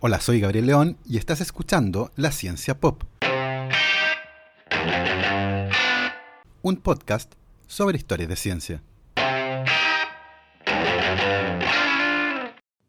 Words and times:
Hola, 0.00 0.20
soy 0.20 0.38
Gabriel 0.38 0.66
León 0.66 0.96
y 1.04 1.16
estás 1.16 1.40
escuchando 1.40 2.12
La 2.14 2.30
Ciencia 2.30 2.78
Pop. 2.78 3.02
Un 6.62 6.76
podcast 6.76 7.34
sobre 7.66 7.96
historias 7.96 8.28
de 8.28 8.36
ciencia. 8.36 8.82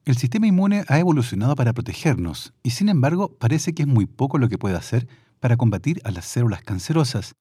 El 0.05 0.17
sistema 0.17 0.45
inmune 0.45 0.85
ha 0.87 0.99
evolucionado 0.99 1.55
para 1.55 1.73
protegernos 1.73 2.53
y 2.61 2.69
sin 2.69 2.89
embargo 2.89 3.35
parece 3.39 3.73
que 3.73 3.81
es 3.81 3.87
muy 3.87 4.05
poco 4.05 4.37
lo 4.37 4.47
que 4.47 4.59
puede 4.59 4.75
hacer 4.75 5.07
para 5.39 5.57
combatir 5.57 6.01
a 6.03 6.11
las 6.11 6.25
células 6.25 6.61
cancerosas, 6.61 7.33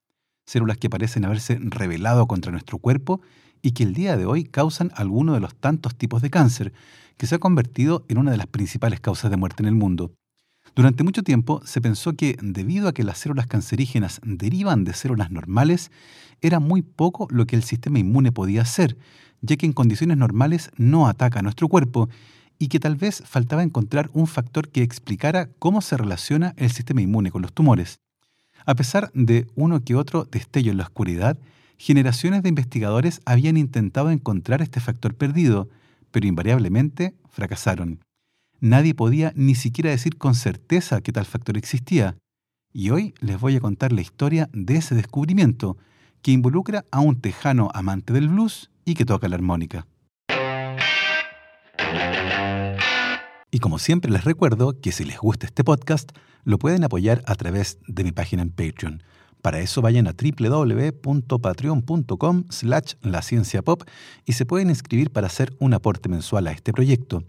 células 0.47 0.79
que 0.79 0.89
parecen 0.89 1.25
haberse 1.25 1.59
rebelado 1.61 2.25
contra 2.25 2.51
nuestro 2.51 2.79
cuerpo 2.79 3.21
y 3.61 3.71
que 3.71 3.83
el 3.83 3.93
día 3.93 4.17
de 4.17 4.25
hoy 4.25 4.43
causan 4.43 4.91
alguno 4.95 5.33
de 5.33 5.39
los 5.39 5.55
tantos 5.55 5.95
tipos 5.95 6.21
de 6.21 6.29
cáncer, 6.29 6.73
que 7.17 7.27
se 7.27 7.35
ha 7.35 7.39
convertido 7.39 8.05
en 8.07 8.17
una 8.17 8.31
de 8.31 8.37
las 8.37 8.47
principales 8.47 8.99
causas 8.99 9.29
de 9.29 9.37
muerte 9.37 9.63
en 9.63 9.67
el 9.67 9.75
mundo. 9.75 10.13
Durante 10.75 11.03
mucho 11.03 11.23
tiempo 11.23 11.61
se 11.65 11.81
pensó 11.81 12.13
que, 12.13 12.37
debido 12.41 12.87
a 12.87 12.93
que 12.93 13.03
las 13.03 13.17
células 13.17 13.47
cancerígenas 13.47 14.21
derivan 14.23 14.83
de 14.83 14.93
células 14.93 15.31
normales, 15.31 15.91
era 16.41 16.59
muy 16.59 16.81
poco 16.81 17.27
lo 17.31 17.45
que 17.45 17.55
el 17.55 17.63
sistema 17.63 17.99
inmune 17.99 18.31
podía 18.31 18.61
hacer, 18.61 18.97
ya 19.41 19.57
que 19.57 19.65
en 19.65 19.73
condiciones 19.73 20.17
normales 20.17 20.71
no 20.77 21.07
ataca 21.07 21.39
a 21.39 21.41
nuestro 21.41 21.67
cuerpo, 21.67 22.09
y 22.59 22.67
que 22.67 22.79
tal 22.79 22.95
vez 22.95 23.23
faltaba 23.25 23.63
encontrar 23.63 24.09
un 24.13 24.27
factor 24.27 24.69
que 24.69 24.83
explicara 24.83 25.49
cómo 25.59 25.81
se 25.81 25.97
relaciona 25.97 26.53
el 26.57 26.71
sistema 26.71 27.01
inmune 27.01 27.31
con 27.31 27.41
los 27.41 27.53
tumores. 27.53 27.99
A 28.65 28.75
pesar 28.75 29.09
de 29.13 29.47
uno 29.55 29.83
que 29.83 29.95
otro 29.95 30.25
destello 30.25 30.71
en 30.71 30.77
la 30.77 30.83
oscuridad, 30.83 31.37
generaciones 31.79 32.43
de 32.43 32.49
investigadores 32.49 33.21
habían 33.25 33.57
intentado 33.57 34.11
encontrar 34.11 34.61
este 34.61 34.81
factor 34.81 35.15
perdido, 35.15 35.69
pero 36.11 36.27
invariablemente 36.27 37.15
fracasaron. 37.29 38.01
Nadie 38.59 38.93
podía 38.93 39.31
ni 39.35 39.55
siquiera 39.55 39.89
decir 39.89 40.17
con 40.17 40.35
certeza 40.35 40.99
que 41.01 41.13
tal 41.13 41.25
factor 41.25 41.57
existía. 41.57 42.17
Y 42.73 42.89
hoy 42.89 43.13
les 43.21 43.39
voy 43.39 43.55
a 43.55 43.61
contar 43.61 43.93
la 43.93 44.01
historia 44.01 44.49
de 44.51 44.75
ese 44.75 44.93
descubrimiento, 44.93 45.77
que 46.21 46.31
involucra 46.31 46.83
a 46.91 46.99
un 46.99 47.21
tejano 47.21 47.69
amante 47.73 48.11
del 48.11 48.27
blues 48.27 48.69
y 48.83 48.95
que 48.95 49.05
toca 49.05 49.29
la 49.29 49.35
armónica. 49.35 49.87
Y 53.51 53.59
como 53.59 53.79
siempre 53.79 54.11
les 54.11 54.25
recuerdo 54.25 54.79
que 54.81 54.91
si 54.91 55.05
les 55.05 55.17
gusta 55.17 55.45
este 55.45 55.63
podcast, 55.63 56.11
lo 56.43 56.59
pueden 56.59 56.83
apoyar 56.83 57.23
a 57.25 57.35
través 57.35 57.79
de 57.87 58.03
mi 58.03 58.11
página 58.11 58.41
en 58.41 58.51
Patreon. 58.51 59.01
Para 59.41 59.59
eso 59.59 59.81
vayan 59.81 60.07
a 60.07 60.13
www.patreon.com 60.13 62.43
slash 62.49 62.93
pop 63.63 63.83
y 64.25 64.33
se 64.33 64.45
pueden 64.45 64.69
inscribir 64.69 65.11
para 65.11 65.27
hacer 65.27 65.55
un 65.59 65.73
aporte 65.73 66.09
mensual 66.09 66.47
a 66.47 66.51
este 66.51 66.73
proyecto. 66.73 67.23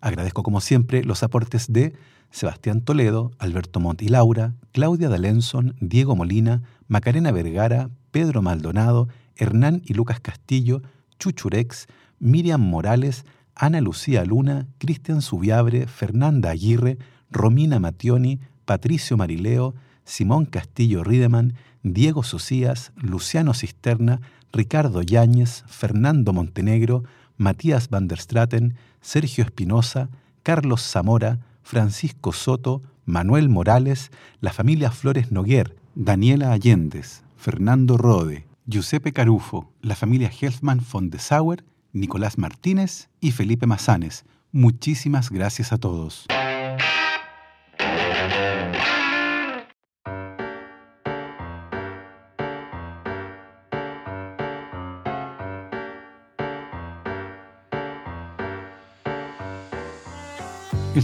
Agradezco 0.00 0.42
como 0.42 0.60
siempre 0.60 1.02
los 1.04 1.22
aportes 1.22 1.72
de 1.72 1.94
Sebastián 2.30 2.82
Toledo, 2.82 3.30
Alberto 3.38 3.80
Montt 3.80 4.02
y 4.02 4.08
Laura, 4.08 4.52
Claudia 4.72 5.08
D'Alenson, 5.08 5.74
Diego 5.80 6.16
Molina, 6.16 6.60
Macarena 6.88 7.32
Vergara, 7.32 7.88
Pedro 8.10 8.42
Maldonado, 8.42 9.08
Hernán 9.36 9.80
y 9.84 9.94
Lucas 9.94 10.20
Castillo, 10.20 10.82
Chuchurex, 11.18 11.86
Miriam 12.18 12.60
Morales, 12.60 13.24
Ana 13.54 13.80
Lucía 13.80 14.24
Luna, 14.24 14.66
Cristian 14.78 15.22
Subiabre, 15.22 15.86
Fernanda 15.86 16.50
Aguirre, 16.50 16.98
Romina 17.30 17.78
Mationi, 17.78 18.40
Patricio 18.64 19.16
Marileo, 19.16 19.74
Simón 20.04 20.46
Castillo 20.46 21.04
Rideman, 21.04 21.54
Diego 21.82 22.22
Socias, 22.22 22.92
Luciano 22.96 23.54
Cisterna, 23.54 24.20
Ricardo 24.52 25.02
Yáñez, 25.02 25.64
Fernando 25.66 26.32
Montenegro, 26.32 27.04
Matías 27.36 27.88
van 27.88 28.08
der 28.08 28.18
Straten, 28.18 28.76
Sergio 29.00 29.44
Espinosa, 29.44 30.08
Carlos 30.42 30.82
Zamora, 30.82 31.40
Francisco 31.62 32.32
Soto, 32.32 32.82
Manuel 33.04 33.48
Morales, 33.48 34.10
la 34.40 34.52
familia 34.52 34.90
Flores 34.90 35.32
Noguer, 35.32 35.76
Daniela 35.94 36.52
Allendez, 36.52 37.22
Fernando 37.36 37.96
Rode, 37.96 38.46
Giuseppe 38.66 39.12
Carufo, 39.12 39.72
la 39.82 39.94
familia 39.94 40.30
Helfman 40.30 40.80
von 40.90 41.10
de 41.10 41.18
Sauer, 41.18 41.64
Nicolás 41.92 42.38
Martínez 42.38 43.08
y 43.20 43.32
Felipe 43.32 43.66
Mazanes. 43.66 44.24
Muchísimas 44.52 45.30
gracias 45.30 45.72
a 45.72 45.78
todos. 45.78 46.26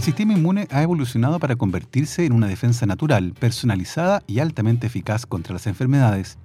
El 0.01 0.05
sistema 0.05 0.33
inmune 0.33 0.67
ha 0.71 0.81
evolucionado 0.81 1.37
para 1.37 1.55
convertirse 1.55 2.25
en 2.25 2.33
una 2.33 2.47
defensa 2.47 2.87
natural, 2.87 3.33
personalizada 3.39 4.23
y 4.25 4.39
altamente 4.39 4.87
eficaz 4.87 5.27
contra 5.27 5.53
las 5.53 5.67
enfermedades. 5.67 6.39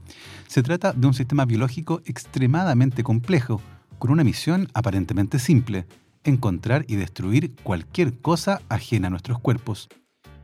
Se 0.46 0.62
trata 0.62 0.92
de 0.92 1.06
un 1.06 1.14
sistema 1.14 1.46
biológico 1.46 2.02
extremadamente 2.04 3.02
complejo, 3.02 3.62
con 3.98 4.10
una 4.10 4.24
misión 4.24 4.68
aparentemente 4.74 5.38
simple, 5.38 5.86
encontrar 6.22 6.84
y 6.86 6.96
destruir 6.96 7.54
cualquier 7.62 8.18
cosa 8.18 8.60
ajena 8.68 9.06
a 9.06 9.10
nuestros 9.10 9.38
cuerpos. 9.38 9.88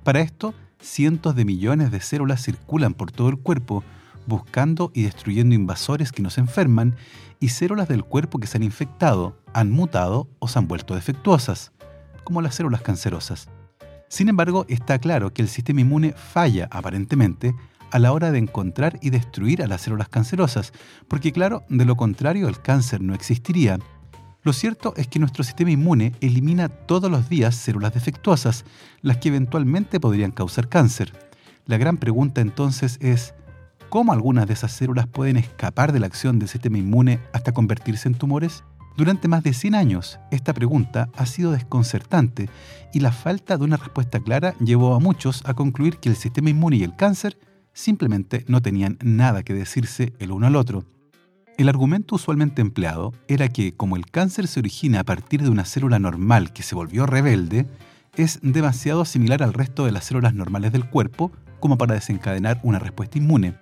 Para 0.04 0.22
esto, 0.22 0.54
cientos 0.80 1.36
de 1.36 1.44
millones 1.44 1.90
de 1.90 2.00
células 2.00 2.42
circulan 2.42 2.94
por 2.94 3.12
todo 3.12 3.28
el 3.28 3.36
cuerpo, 3.36 3.84
buscando 4.26 4.90
y 4.94 5.02
destruyendo 5.02 5.54
invasores 5.54 6.12
que 6.12 6.22
nos 6.22 6.38
enferman 6.38 6.96
y 7.40 7.50
células 7.50 7.88
del 7.88 8.04
cuerpo 8.04 8.38
que 8.38 8.46
se 8.46 8.56
han 8.56 8.62
infectado, 8.62 9.36
han 9.52 9.70
mutado 9.70 10.30
o 10.38 10.48
se 10.48 10.58
han 10.58 10.66
vuelto 10.66 10.94
defectuosas 10.94 11.71
como 12.24 12.42
las 12.42 12.54
células 12.54 12.82
cancerosas. 12.82 13.48
Sin 14.08 14.28
embargo, 14.28 14.66
está 14.68 14.98
claro 14.98 15.32
que 15.32 15.42
el 15.42 15.48
sistema 15.48 15.80
inmune 15.80 16.12
falla 16.12 16.68
aparentemente 16.70 17.54
a 17.92 17.98
la 17.98 18.12
hora 18.12 18.30
de 18.32 18.38
encontrar 18.38 18.98
y 19.02 19.10
destruir 19.10 19.62
a 19.62 19.66
las 19.66 19.82
células 19.82 20.08
cancerosas, 20.08 20.72
porque 21.08 21.32
claro, 21.32 21.64
de 21.68 21.84
lo 21.84 21.96
contrario 21.96 22.48
el 22.48 22.60
cáncer 22.60 23.00
no 23.00 23.14
existiría. 23.14 23.78
Lo 24.42 24.52
cierto 24.52 24.92
es 24.96 25.06
que 25.06 25.18
nuestro 25.18 25.44
sistema 25.44 25.70
inmune 25.70 26.14
elimina 26.20 26.68
todos 26.68 27.10
los 27.10 27.28
días 27.28 27.54
células 27.54 27.94
defectuosas, 27.94 28.64
las 29.02 29.18
que 29.18 29.28
eventualmente 29.28 30.00
podrían 30.00 30.32
causar 30.32 30.68
cáncer. 30.68 31.12
La 31.66 31.76
gran 31.76 31.96
pregunta 31.96 32.40
entonces 32.40 32.98
es, 33.00 33.34
¿cómo 33.88 34.12
algunas 34.12 34.46
de 34.46 34.54
esas 34.54 34.72
células 34.72 35.06
pueden 35.06 35.36
escapar 35.36 35.92
de 35.92 36.00
la 36.00 36.06
acción 36.06 36.38
del 36.38 36.48
sistema 36.48 36.78
inmune 36.78 37.20
hasta 37.32 37.52
convertirse 37.52 38.08
en 38.08 38.14
tumores? 38.14 38.64
Durante 38.96 39.26
más 39.26 39.42
de 39.42 39.54
100 39.54 39.74
años, 39.74 40.18
esta 40.30 40.52
pregunta 40.52 41.08
ha 41.16 41.26
sido 41.26 41.52
desconcertante 41.52 42.50
y 42.92 43.00
la 43.00 43.10
falta 43.10 43.56
de 43.56 43.64
una 43.64 43.78
respuesta 43.78 44.20
clara 44.20 44.54
llevó 44.58 44.94
a 44.94 45.00
muchos 45.00 45.42
a 45.46 45.54
concluir 45.54 45.96
que 45.96 46.10
el 46.10 46.16
sistema 46.16 46.50
inmune 46.50 46.76
y 46.76 46.84
el 46.84 46.94
cáncer 46.94 47.38
simplemente 47.72 48.44
no 48.48 48.60
tenían 48.60 48.98
nada 49.02 49.42
que 49.42 49.54
decirse 49.54 50.12
el 50.18 50.30
uno 50.30 50.46
al 50.46 50.56
otro. 50.56 50.84
El 51.56 51.68
argumento 51.68 52.16
usualmente 52.16 52.60
empleado 52.60 53.12
era 53.28 53.48
que 53.48 53.74
como 53.74 53.96
el 53.96 54.06
cáncer 54.06 54.46
se 54.46 54.60
origina 54.60 55.00
a 55.00 55.04
partir 55.04 55.42
de 55.42 55.48
una 55.48 55.64
célula 55.64 55.98
normal 55.98 56.52
que 56.52 56.62
se 56.62 56.74
volvió 56.74 57.06
rebelde, 57.06 57.66
es 58.16 58.40
demasiado 58.42 59.04
similar 59.06 59.42
al 59.42 59.54
resto 59.54 59.86
de 59.86 59.92
las 59.92 60.04
células 60.04 60.34
normales 60.34 60.72
del 60.72 60.88
cuerpo 60.88 61.32
como 61.60 61.78
para 61.78 61.94
desencadenar 61.94 62.60
una 62.62 62.78
respuesta 62.78 63.18
inmune. 63.18 63.54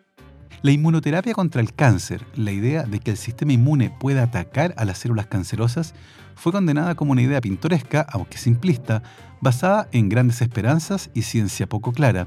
La 0.63 0.73
inmunoterapia 0.73 1.33
contra 1.33 1.63
el 1.63 1.73
cáncer, 1.73 2.27
la 2.35 2.53
idea 2.53 2.83
de 2.83 3.01
que 3.01 3.11
el 3.11 3.17
sistema 3.17 3.53
inmune 3.53 3.91
pueda 3.91 4.25
atacar 4.25 4.75
a 4.77 4.85
las 4.85 4.99
células 4.99 5.27
cancerosas, 5.27 5.95
fue 6.35 6.53
condenada 6.53 6.95
como 6.95 7.13
una 7.13 7.23
idea 7.23 7.41
pintoresca, 7.41 8.07
aunque 8.11 8.37
simplista, 8.37 9.03
basada 9.41 9.89
en 9.93 10.09
grandes 10.09 10.43
esperanzas 10.43 11.11
y 11.15 11.23
ciencia 11.23 11.67
poco 11.67 11.93
clara. 11.93 12.27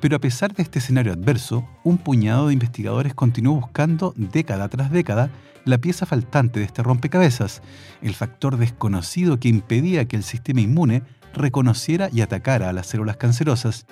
Pero 0.00 0.16
a 0.16 0.20
pesar 0.20 0.52
de 0.52 0.62
este 0.62 0.78
escenario 0.78 1.14
adverso, 1.14 1.66
un 1.82 1.96
puñado 1.96 2.48
de 2.48 2.52
investigadores 2.52 3.14
continuó 3.14 3.54
buscando 3.54 4.12
década 4.16 4.68
tras 4.68 4.90
década 4.90 5.30
la 5.64 5.78
pieza 5.78 6.04
faltante 6.04 6.60
de 6.60 6.66
este 6.66 6.82
rompecabezas, 6.82 7.62
el 8.02 8.14
factor 8.14 8.58
desconocido 8.58 9.40
que 9.40 9.48
impedía 9.48 10.04
que 10.06 10.16
el 10.16 10.22
sistema 10.22 10.60
inmune 10.60 11.02
reconociera 11.32 12.10
y 12.12 12.20
atacara 12.20 12.68
a 12.68 12.72
las 12.74 12.86
células 12.86 13.16
cancerosas. 13.16 13.86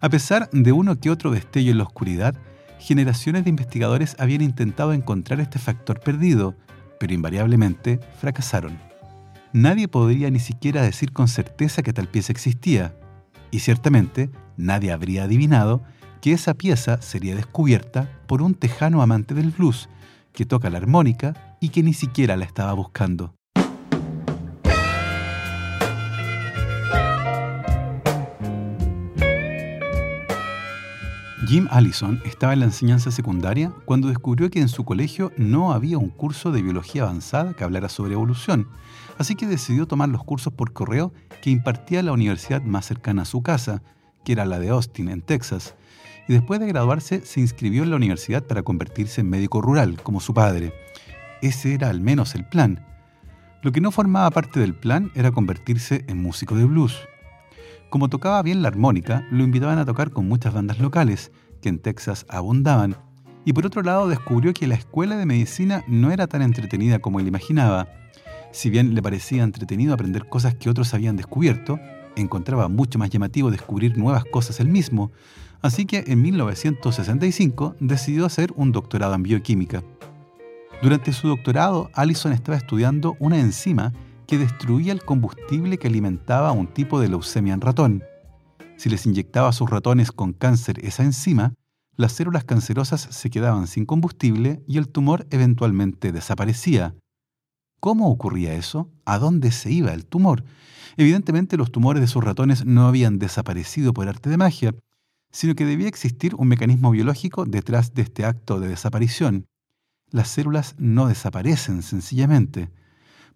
A 0.00 0.08
pesar 0.08 0.48
de 0.52 0.72
uno 0.72 0.98
que 1.00 1.10
otro 1.10 1.32
destello 1.32 1.72
en 1.72 1.78
la 1.78 1.84
oscuridad, 1.84 2.36
generaciones 2.80 3.44
de 3.44 3.50
investigadores 3.50 4.16
habían 4.18 4.42
intentado 4.42 4.92
encontrar 4.92 5.38
este 5.40 5.58
factor 5.58 6.00
perdido, 6.00 6.56
pero 6.98 7.14
invariablemente 7.14 8.00
fracasaron. 8.18 8.78
Nadie 9.52 9.86
podría 9.88 10.30
ni 10.30 10.40
siquiera 10.40 10.82
decir 10.82 11.12
con 11.12 11.28
certeza 11.28 11.82
que 11.82 11.92
tal 11.92 12.08
pieza 12.08 12.32
existía, 12.32 12.94
y 13.50 13.60
ciertamente 13.60 14.30
nadie 14.56 14.92
habría 14.92 15.24
adivinado 15.24 15.82
que 16.20 16.32
esa 16.32 16.54
pieza 16.54 17.00
sería 17.02 17.34
descubierta 17.34 18.10
por 18.26 18.42
un 18.42 18.54
tejano 18.54 19.02
amante 19.02 19.34
del 19.34 19.50
blues, 19.50 19.88
que 20.32 20.46
toca 20.46 20.70
la 20.70 20.78
armónica 20.78 21.56
y 21.60 21.70
que 21.70 21.82
ni 21.82 21.94
siquiera 21.94 22.36
la 22.36 22.44
estaba 22.44 22.72
buscando. 22.72 23.34
Jim 31.50 31.66
Allison 31.72 32.22
estaba 32.24 32.52
en 32.52 32.60
la 32.60 32.66
enseñanza 32.66 33.10
secundaria 33.10 33.72
cuando 33.84 34.06
descubrió 34.06 34.50
que 34.50 34.60
en 34.60 34.68
su 34.68 34.84
colegio 34.84 35.32
no 35.36 35.72
había 35.72 35.98
un 35.98 36.08
curso 36.08 36.52
de 36.52 36.62
biología 36.62 37.02
avanzada 37.02 37.54
que 37.54 37.64
hablara 37.64 37.88
sobre 37.88 38.12
evolución, 38.12 38.68
así 39.18 39.34
que 39.34 39.48
decidió 39.48 39.86
tomar 39.86 40.10
los 40.10 40.22
cursos 40.22 40.52
por 40.52 40.72
correo 40.72 41.12
que 41.42 41.50
impartía 41.50 42.04
la 42.04 42.12
universidad 42.12 42.62
más 42.62 42.86
cercana 42.86 43.22
a 43.22 43.24
su 43.24 43.42
casa, 43.42 43.82
que 44.24 44.30
era 44.30 44.44
la 44.44 44.60
de 44.60 44.68
Austin, 44.68 45.08
en 45.08 45.22
Texas, 45.22 45.74
y 46.28 46.34
después 46.34 46.60
de 46.60 46.68
graduarse 46.68 47.26
se 47.26 47.40
inscribió 47.40 47.82
en 47.82 47.90
la 47.90 47.96
universidad 47.96 48.44
para 48.44 48.62
convertirse 48.62 49.20
en 49.20 49.30
médico 49.30 49.60
rural, 49.60 50.00
como 50.04 50.20
su 50.20 50.32
padre. 50.32 50.72
Ese 51.42 51.74
era 51.74 51.90
al 51.90 52.00
menos 52.00 52.36
el 52.36 52.44
plan. 52.44 52.86
Lo 53.62 53.72
que 53.72 53.80
no 53.80 53.90
formaba 53.90 54.30
parte 54.30 54.60
del 54.60 54.76
plan 54.76 55.10
era 55.16 55.32
convertirse 55.32 56.04
en 56.06 56.22
músico 56.22 56.54
de 56.54 56.66
blues. 56.66 56.96
Como 57.90 58.08
tocaba 58.08 58.40
bien 58.42 58.62
la 58.62 58.68
armónica, 58.68 59.26
lo 59.32 59.42
invitaban 59.42 59.78
a 59.78 59.84
tocar 59.84 60.12
con 60.12 60.28
muchas 60.28 60.54
bandas 60.54 60.78
locales, 60.78 61.32
que 61.60 61.68
en 61.68 61.80
Texas 61.80 62.24
abundaban, 62.28 62.96
y 63.44 63.52
por 63.52 63.66
otro 63.66 63.82
lado 63.82 64.08
descubrió 64.08 64.54
que 64.54 64.68
la 64.68 64.76
escuela 64.76 65.16
de 65.16 65.26
medicina 65.26 65.82
no 65.88 66.12
era 66.12 66.28
tan 66.28 66.40
entretenida 66.40 67.00
como 67.00 67.18
él 67.18 67.26
imaginaba. 67.26 67.88
Si 68.52 68.70
bien 68.70 68.94
le 68.94 69.02
parecía 69.02 69.42
entretenido 69.42 69.92
aprender 69.92 70.28
cosas 70.28 70.54
que 70.54 70.70
otros 70.70 70.94
habían 70.94 71.16
descubierto, 71.16 71.80
encontraba 72.14 72.68
mucho 72.68 72.96
más 73.00 73.10
llamativo 73.10 73.50
descubrir 73.50 73.98
nuevas 73.98 74.24
cosas 74.24 74.60
él 74.60 74.68
mismo, 74.68 75.10
así 75.60 75.84
que 75.84 76.04
en 76.06 76.22
1965 76.22 77.74
decidió 77.80 78.24
hacer 78.24 78.52
un 78.54 78.70
doctorado 78.70 79.14
en 79.14 79.24
bioquímica. 79.24 79.82
Durante 80.80 81.12
su 81.12 81.26
doctorado, 81.26 81.90
Allison 81.94 82.32
estaba 82.32 82.56
estudiando 82.56 83.16
una 83.18 83.40
enzima 83.40 83.92
que 84.30 84.38
destruía 84.38 84.92
el 84.92 85.04
combustible 85.04 85.76
que 85.76 85.88
alimentaba 85.88 86.50
a 86.50 86.52
un 86.52 86.68
tipo 86.68 87.00
de 87.00 87.08
leucemia 87.08 87.52
en 87.52 87.60
ratón. 87.60 88.04
Si 88.76 88.88
les 88.88 89.04
inyectaba 89.04 89.48
a 89.48 89.52
sus 89.52 89.68
ratones 89.68 90.12
con 90.12 90.34
cáncer 90.34 90.78
esa 90.84 91.02
enzima, 91.02 91.54
las 91.96 92.12
células 92.12 92.44
cancerosas 92.44 93.00
se 93.10 93.28
quedaban 93.28 93.66
sin 93.66 93.86
combustible 93.86 94.62
y 94.68 94.78
el 94.78 94.88
tumor 94.88 95.26
eventualmente 95.30 96.12
desaparecía. 96.12 96.94
¿Cómo 97.80 98.08
ocurría 98.08 98.54
eso? 98.54 98.88
¿A 99.04 99.18
dónde 99.18 99.50
se 99.50 99.72
iba 99.72 99.92
el 99.92 100.06
tumor? 100.06 100.44
Evidentemente 100.96 101.56
los 101.56 101.72
tumores 101.72 102.00
de 102.00 102.06
sus 102.06 102.22
ratones 102.22 102.64
no 102.64 102.86
habían 102.86 103.18
desaparecido 103.18 103.92
por 103.92 104.08
arte 104.08 104.30
de 104.30 104.36
magia, 104.36 104.76
sino 105.32 105.56
que 105.56 105.66
debía 105.66 105.88
existir 105.88 106.36
un 106.36 106.46
mecanismo 106.46 106.92
biológico 106.92 107.46
detrás 107.46 107.94
de 107.94 108.02
este 108.02 108.24
acto 108.24 108.60
de 108.60 108.68
desaparición. 108.68 109.46
Las 110.12 110.28
células 110.28 110.76
no 110.78 111.08
desaparecen 111.08 111.82
sencillamente. 111.82 112.70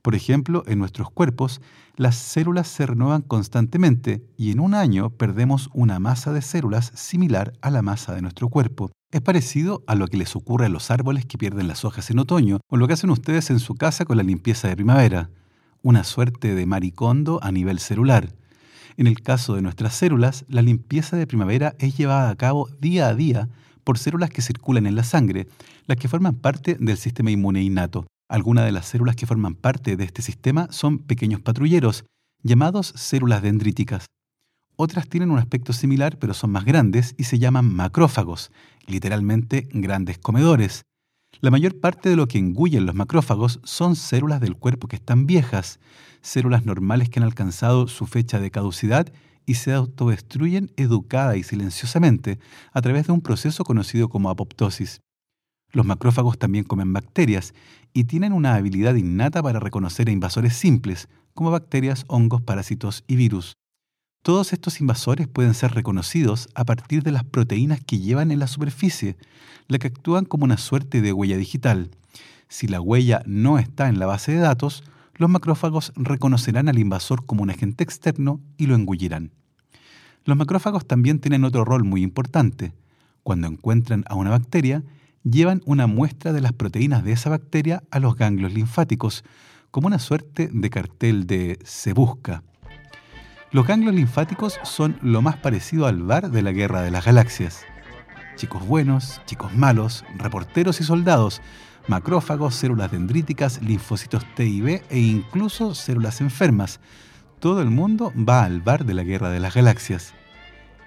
Por 0.04 0.14
ejemplo, 0.14 0.64
en 0.66 0.78
nuestros 0.80 1.10
cuerpos, 1.10 1.62
las 1.96 2.14
células 2.16 2.68
se 2.68 2.84
renuevan 2.84 3.22
constantemente 3.22 4.22
y 4.36 4.50
en 4.50 4.60
un 4.60 4.74
año 4.74 5.08
perdemos 5.08 5.70
una 5.72 5.98
masa 5.98 6.30
de 6.30 6.42
células 6.42 6.92
similar 6.94 7.54
a 7.62 7.70
la 7.70 7.80
masa 7.80 8.14
de 8.14 8.20
nuestro 8.20 8.50
cuerpo. 8.50 8.92
Es 9.12 9.22
parecido 9.22 9.82
a 9.86 9.94
lo 9.94 10.06
que 10.06 10.18
les 10.18 10.36
ocurre 10.36 10.66
a 10.66 10.68
los 10.68 10.90
árboles 10.90 11.24
que 11.24 11.38
pierden 11.38 11.68
las 11.68 11.86
hojas 11.86 12.10
en 12.10 12.18
otoño 12.18 12.60
o 12.68 12.76
lo 12.76 12.86
que 12.86 12.92
hacen 12.92 13.08
ustedes 13.08 13.48
en 13.48 13.60
su 13.60 13.76
casa 13.76 14.04
con 14.04 14.18
la 14.18 14.22
limpieza 14.22 14.68
de 14.68 14.76
primavera. 14.76 15.30
Una 15.80 16.04
suerte 16.04 16.54
de 16.54 16.66
maricondo 16.66 17.40
a 17.42 17.50
nivel 17.50 17.78
celular. 17.78 18.28
En 18.98 19.06
el 19.06 19.22
caso 19.22 19.54
de 19.54 19.62
nuestras 19.62 19.94
células, 19.94 20.44
la 20.48 20.60
limpieza 20.60 21.16
de 21.16 21.26
primavera 21.26 21.76
es 21.78 21.96
llevada 21.96 22.28
a 22.28 22.36
cabo 22.36 22.68
día 22.78 23.08
a 23.08 23.14
día 23.14 23.48
por 23.84 23.96
células 23.96 24.28
que 24.28 24.42
circulan 24.42 24.86
en 24.86 24.96
la 24.96 25.02
sangre, 25.02 25.48
las 25.86 25.96
que 25.96 26.08
forman 26.08 26.34
parte 26.34 26.76
del 26.78 26.98
sistema 26.98 27.30
inmune 27.30 27.62
innato. 27.62 28.04
Algunas 28.28 28.64
de 28.64 28.72
las 28.72 28.86
células 28.86 29.16
que 29.16 29.26
forman 29.26 29.54
parte 29.54 29.96
de 29.96 30.04
este 30.04 30.22
sistema 30.22 30.68
son 30.70 30.98
pequeños 30.98 31.40
patrulleros, 31.40 32.04
llamados 32.42 32.92
células 32.96 33.42
dendríticas. 33.42 34.06
Otras 34.76 35.08
tienen 35.08 35.30
un 35.30 35.38
aspecto 35.38 35.72
similar 35.72 36.18
pero 36.18 36.34
son 36.34 36.50
más 36.50 36.64
grandes 36.64 37.14
y 37.18 37.24
se 37.24 37.38
llaman 37.38 37.72
macrófagos, 37.72 38.50
literalmente 38.86 39.68
grandes 39.72 40.18
comedores. 40.18 40.82
La 41.40 41.50
mayor 41.50 41.78
parte 41.80 42.08
de 42.08 42.16
lo 42.16 42.26
que 42.26 42.38
engullen 42.38 42.86
los 42.86 42.94
macrófagos 42.94 43.60
son 43.62 43.94
células 43.96 44.40
del 44.40 44.56
cuerpo 44.56 44.88
que 44.88 44.96
están 44.96 45.26
viejas, 45.26 45.78
células 46.22 46.64
normales 46.64 47.10
que 47.10 47.20
han 47.20 47.24
alcanzado 47.24 47.88
su 47.88 48.06
fecha 48.06 48.40
de 48.40 48.50
caducidad 48.50 49.12
y 49.46 49.54
se 49.54 49.72
autodestruyen 49.72 50.72
educada 50.76 51.36
y 51.36 51.42
silenciosamente 51.42 52.38
a 52.72 52.80
través 52.80 53.06
de 53.06 53.12
un 53.12 53.20
proceso 53.20 53.64
conocido 53.64 54.08
como 54.08 54.30
apoptosis. 54.30 55.00
Los 55.74 55.84
macrófagos 55.84 56.38
también 56.38 56.64
comen 56.64 56.92
bacterias 56.92 57.52
y 57.92 58.04
tienen 58.04 58.32
una 58.32 58.54
habilidad 58.54 58.94
innata 58.94 59.42
para 59.42 59.58
reconocer 59.58 60.08
a 60.08 60.12
invasores 60.12 60.54
simples, 60.54 61.08
como 61.34 61.50
bacterias, 61.50 62.04
hongos, 62.06 62.42
parásitos 62.42 63.02
y 63.08 63.16
virus. 63.16 63.54
Todos 64.22 64.52
estos 64.52 64.80
invasores 64.80 65.26
pueden 65.26 65.52
ser 65.52 65.72
reconocidos 65.72 66.48
a 66.54 66.64
partir 66.64 67.02
de 67.02 67.10
las 67.10 67.24
proteínas 67.24 67.80
que 67.84 67.98
llevan 67.98 68.30
en 68.30 68.38
la 68.38 68.46
superficie, 68.46 69.16
las 69.66 69.80
que 69.80 69.88
actúan 69.88 70.24
como 70.24 70.44
una 70.44 70.58
suerte 70.58 71.02
de 71.02 71.12
huella 71.12 71.36
digital. 71.36 71.90
Si 72.48 72.68
la 72.68 72.80
huella 72.80 73.22
no 73.26 73.58
está 73.58 73.88
en 73.88 73.98
la 73.98 74.06
base 74.06 74.30
de 74.30 74.38
datos, 74.38 74.84
los 75.16 75.28
macrófagos 75.28 75.92
reconocerán 75.96 76.68
al 76.68 76.78
invasor 76.78 77.26
como 77.26 77.42
un 77.42 77.50
agente 77.50 77.82
externo 77.82 78.40
y 78.56 78.68
lo 78.68 78.76
engullirán. 78.76 79.32
Los 80.24 80.36
macrófagos 80.36 80.86
también 80.86 81.18
tienen 81.18 81.44
otro 81.44 81.64
rol 81.64 81.82
muy 81.82 82.02
importante. 82.02 82.72
Cuando 83.24 83.48
encuentran 83.48 84.04
a 84.06 84.14
una 84.14 84.30
bacteria, 84.30 84.84
llevan 85.24 85.62
una 85.64 85.86
muestra 85.86 86.32
de 86.32 86.40
las 86.40 86.52
proteínas 86.52 87.02
de 87.02 87.12
esa 87.12 87.30
bacteria 87.30 87.82
a 87.90 87.98
los 87.98 88.16
ganglios 88.16 88.52
linfáticos, 88.52 89.24
como 89.70 89.88
una 89.88 89.98
suerte 89.98 90.48
de 90.52 90.70
cartel 90.70 91.26
de 91.26 91.58
se 91.64 91.92
busca. 91.92 92.42
Los 93.50 93.66
ganglios 93.66 93.94
linfáticos 93.94 94.60
son 94.62 94.98
lo 95.02 95.22
más 95.22 95.36
parecido 95.36 95.86
al 95.86 96.02
bar 96.02 96.30
de 96.30 96.42
la 96.42 96.52
guerra 96.52 96.82
de 96.82 96.90
las 96.90 97.04
galaxias. 97.04 97.64
Chicos 98.36 98.66
buenos, 98.66 99.20
chicos 99.26 99.54
malos, 99.54 100.04
reporteros 100.16 100.80
y 100.80 100.84
soldados, 100.84 101.40
macrófagos, 101.86 102.54
células 102.54 102.90
dendríticas, 102.90 103.62
linfocitos 103.62 104.24
T 104.34 104.44
y 104.44 104.60
B 104.60 104.82
e 104.90 104.98
incluso 104.98 105.74
células 105.74 106.20
enfermas. 106.20 106.80
Todo 107.38 107.62
el 107.62 107.70
mundo 107.70 108.12
va 108.16 108.44
al 108.44 108.60
bar 108.60 108.84
de 108.84 108.94
la 108.94 109.04
guerra 109.04 109.30
de 109.30 109.40
las 109.40 109.54
galaxias. 109.54 110.14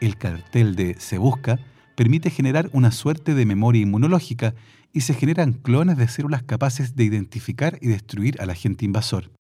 El 0.02 0.18
cartel 0.18 0.76
de 0.76 0.96
Se 1.00 1.18
Busca 1.18 1.60
permite 1.98 2.30
generar 2.30 2.70
una 2.74 2.92
suerte 2.92 3.34
de 3.34 3.48
memoria 3.48 3.82
inmunológica 3.82 4.54
y 4.94 5.02
se 5.02 5.16
generan 5.16 5.54
clones 5.54 5.98
de 5.98 6.08
células 6.08 6.44
capaces 6.44 6.96
de 6.96 7.04
identificar 7.04 7.80
y 7.82 7.88
destruir 7.88 8.40
al 8.40 8.52
agente 8.52 8.86
invasor. 8.86 9.32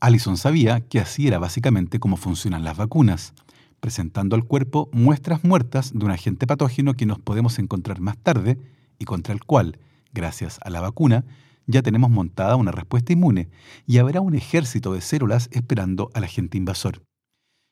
Allison 0.00 0.38
sabía 0.38 0.80
que 0.80 0.98
así 0.98 1.28
era 1.28 1.38
básicamente 1.38 2.00
cómo 2.00 2.16
funcionan 2.16 2.64
las 2.64 2.78
vacunas, 2.78 3.34
presentando 3.80 4.34
al 4.34 4.44
cuerpo 4.44 4.88
muestras 4.94 5.44
muertas 5.44 5.92
de 5.92 6.02
un 6.02 6.10
agente 6.10 6.46
patógeno 6.46 6.94
que 6.94 7.04
nos 7.04 7.18
podemos 7.18 7.58
encontrar 7.58 8.00
más 8.00 8.16
tarde 8.16 8.56
y 8.98 9.04
contra 9.04 9.34
el 9.34 9.44
cual, 9.44 9.78
gracias 10.14 10.58
a 10.62 10.70
la 10.70 10.80
vacuna, 10.80 11.26
ya 11.66 11.82
tenemos 11.82 12.10
montada 12.10 12.56
una 12.56 12.72
respuesta 12.72 13.12
inmune 13.12 13.50
y 13.86 13.98
habrá 13.98 14.22
un 14.22 14.34
ejército 14.34 14.94
de 14.94 15.02
células 15.02 15.50
esperando 15.52 16.10
al 16.14 16.24
agente 16.24 16.56
invasor. 16.56 17.02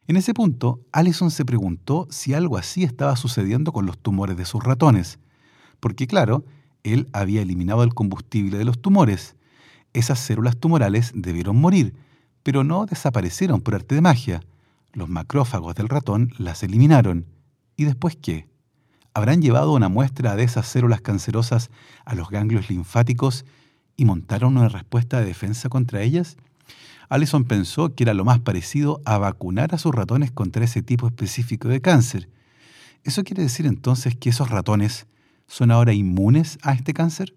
En 0.08 0.16
ese 0.16 0.32
punto, 0.32 0.80
Allison 0.90 1.30
se 1.30 1.44
preguntó 1.44 2.08
si 2.10 2.32
algo 2.32 2.56
así 2.56 2.82
estaba 2.82 3.14
sucediendo 3.14 3.74
con 3.74 3.84
los 3.84 3.98
tumores 3.98 4.38
de 4.38 4.46
sus 4.46 4.64
ratones, 4.64 5.18
porque 5.80 6.06
claro, 6.06 6.46
él 6.82 7.10
había 7.12 7.42
eliminado 7.42 7.82
el 7.82 7.92
combustible 7.92 8.56
de 8.56 8.64
los 8.64 8.80
tumores. 8.80 9.36
Esas 9.92 10.18
células 10.18 10.56
tumorales 10.56 11.12
debieron 11.14 11.60
morir, 11.60 11.94
pero 12.42 12.64
no 12.64 12.86
desaparecieron 12.86 13.60
por 13.60 13.74
arte 13.74 13.94
de 13.96 14.00
magia. 14.00 14.40
Los 14.94 15.10
macrófagos 15.10 15.74
del 15.74 15.90
ratón 15.90 16.32
las 16.38 16.62
eliminaron. 16.62 17.26
¿Y 17.76 17.84
después 17.84 18.16
qué? 18.16 18.48
¿Habrán 19.12 19.42
llevado 19.42 19.74
una 19.74 19.90
muestra 19.90 20.36
de 20.36 20.44
esas 20.44 20.66
células 20.66 21.02
cancerosas 21.02 21.68
a 22.06 22.14
los 22.14 22.30
ganglios 22.30 22.70
linfáticos 22.70 23.44
y 23.94 24.06
montaron 24.06 24.56
una 24.56 24.70
respuesta 24.70 25.20
de 25.20 25.26
defensa 25.26 25.68
contra 25.68 26.00
ellas? 26.00 26.38
Allison 27.10 27.44
pensó 27.44 27.94
que 27.94 28.04
era 28.04 28.12
lo 28.12 28.24
más 28.24 28.40
parecido 28.40 29.00
a 29.06 29.16
vacunar 29.16 29.74
a 29.74 29.78
sus 29.78 29.94
ratones 29.94 30.30
contra 30.30 30.64
ese 30.64 30.82
tipo 30.82 31.06
específico 31.06 31.68
de 31.68 31.80
cáncer. 31.80 32.28
¿Eso 33.02 33.24
quiere 33.24 33.42
decir 33.42 33.66
entonces 33.66 34.14
que 34.14 34.28
esos 34.28 34.50
ratones 34.50 35.06
son 35.46 35.70
ahora 35.70 35.94
inmunes 35.94 36.58
a 36.62 36.72
este 36.72 36.92
cáncer? 36.92 37.32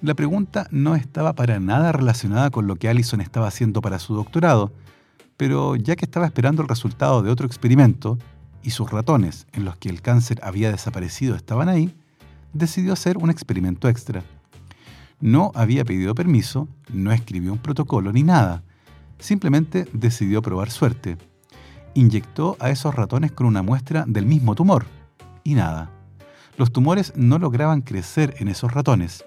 La 0.00 0.14
pregunta 0.14 0.66
no 0.70 0.96
estaba 0.96 1.34
para 1.34 1.60
nada 1.60 1.92
relacionada 1.92 2.50
con 2.50 2.66
lo 2.66 2.76
que 2.76 2.88
Allison 2.88 3.20
estaba 3.20 3.48
haciendo 3.48 3.82
para 3.82 3.98
su 3.98 4.14
doctorado, 4.14 4.72
pero 5.36 5.76
ya 5.76 5.96
que 5.96 6.04
estaba 6.04 6.26
esperando 6.26 6.62
el 6.62 6.68
resultado 6.68 7.22
de 7.22 7.30
otro 7.30 7.46
experimento 7.46 8.18
y 8.62 8.70
sus 8.70 8.90
ratones 8.90 9.46
en 9.52 9.64
los 9.64 9.76
que 9.76 9.88
el 9.88 10.02
cáncer 10.02 10.40
había 10.42 10.70
desaparecido 10.70 11.36
estaban 11.36 11.68
ahí, 11.68 11.94
decidió 12.52 12.92
hacer 12.92 13.18
un 13.18 13.30
experimento 13.30 13.88
extra. 13.88 14.22
No 15.20 15.52
había 15.54 15.84
pedido 15.84 16.14
permiso, 16.14 16.68
no 16.92 17.12
escribió 17.12 17.52
un 17.52 17.58
protocolo 17.58 18.12
ni 18.12 18.22
nada, 18.22 18.62
simplemente 19.18 19.86
decidió 19.92 20.42
probar 20.42 20.70
suerte. 20.70 21.16
Inyectó 21.94 22.56
a 22.60 22.70
esos 22.70 22.94
ratones 22.94 23.32
con 23.32 23.46
una 23.46 23.62
muestra 23.62 24.04
del 24.06 24.26
mismo 24.26 24.54
tumor 24.54 24.86
y 25.44 25.54
nada. 25.54 25.90
Los 26.56 26.72
tumores 26.72 27.12
no 27.16 27.38
lograban 27.38 27.82
crecer 27.82 28.34
en 28.38 28.48
esos 28.48 28.72
ratones. 28.72 29.24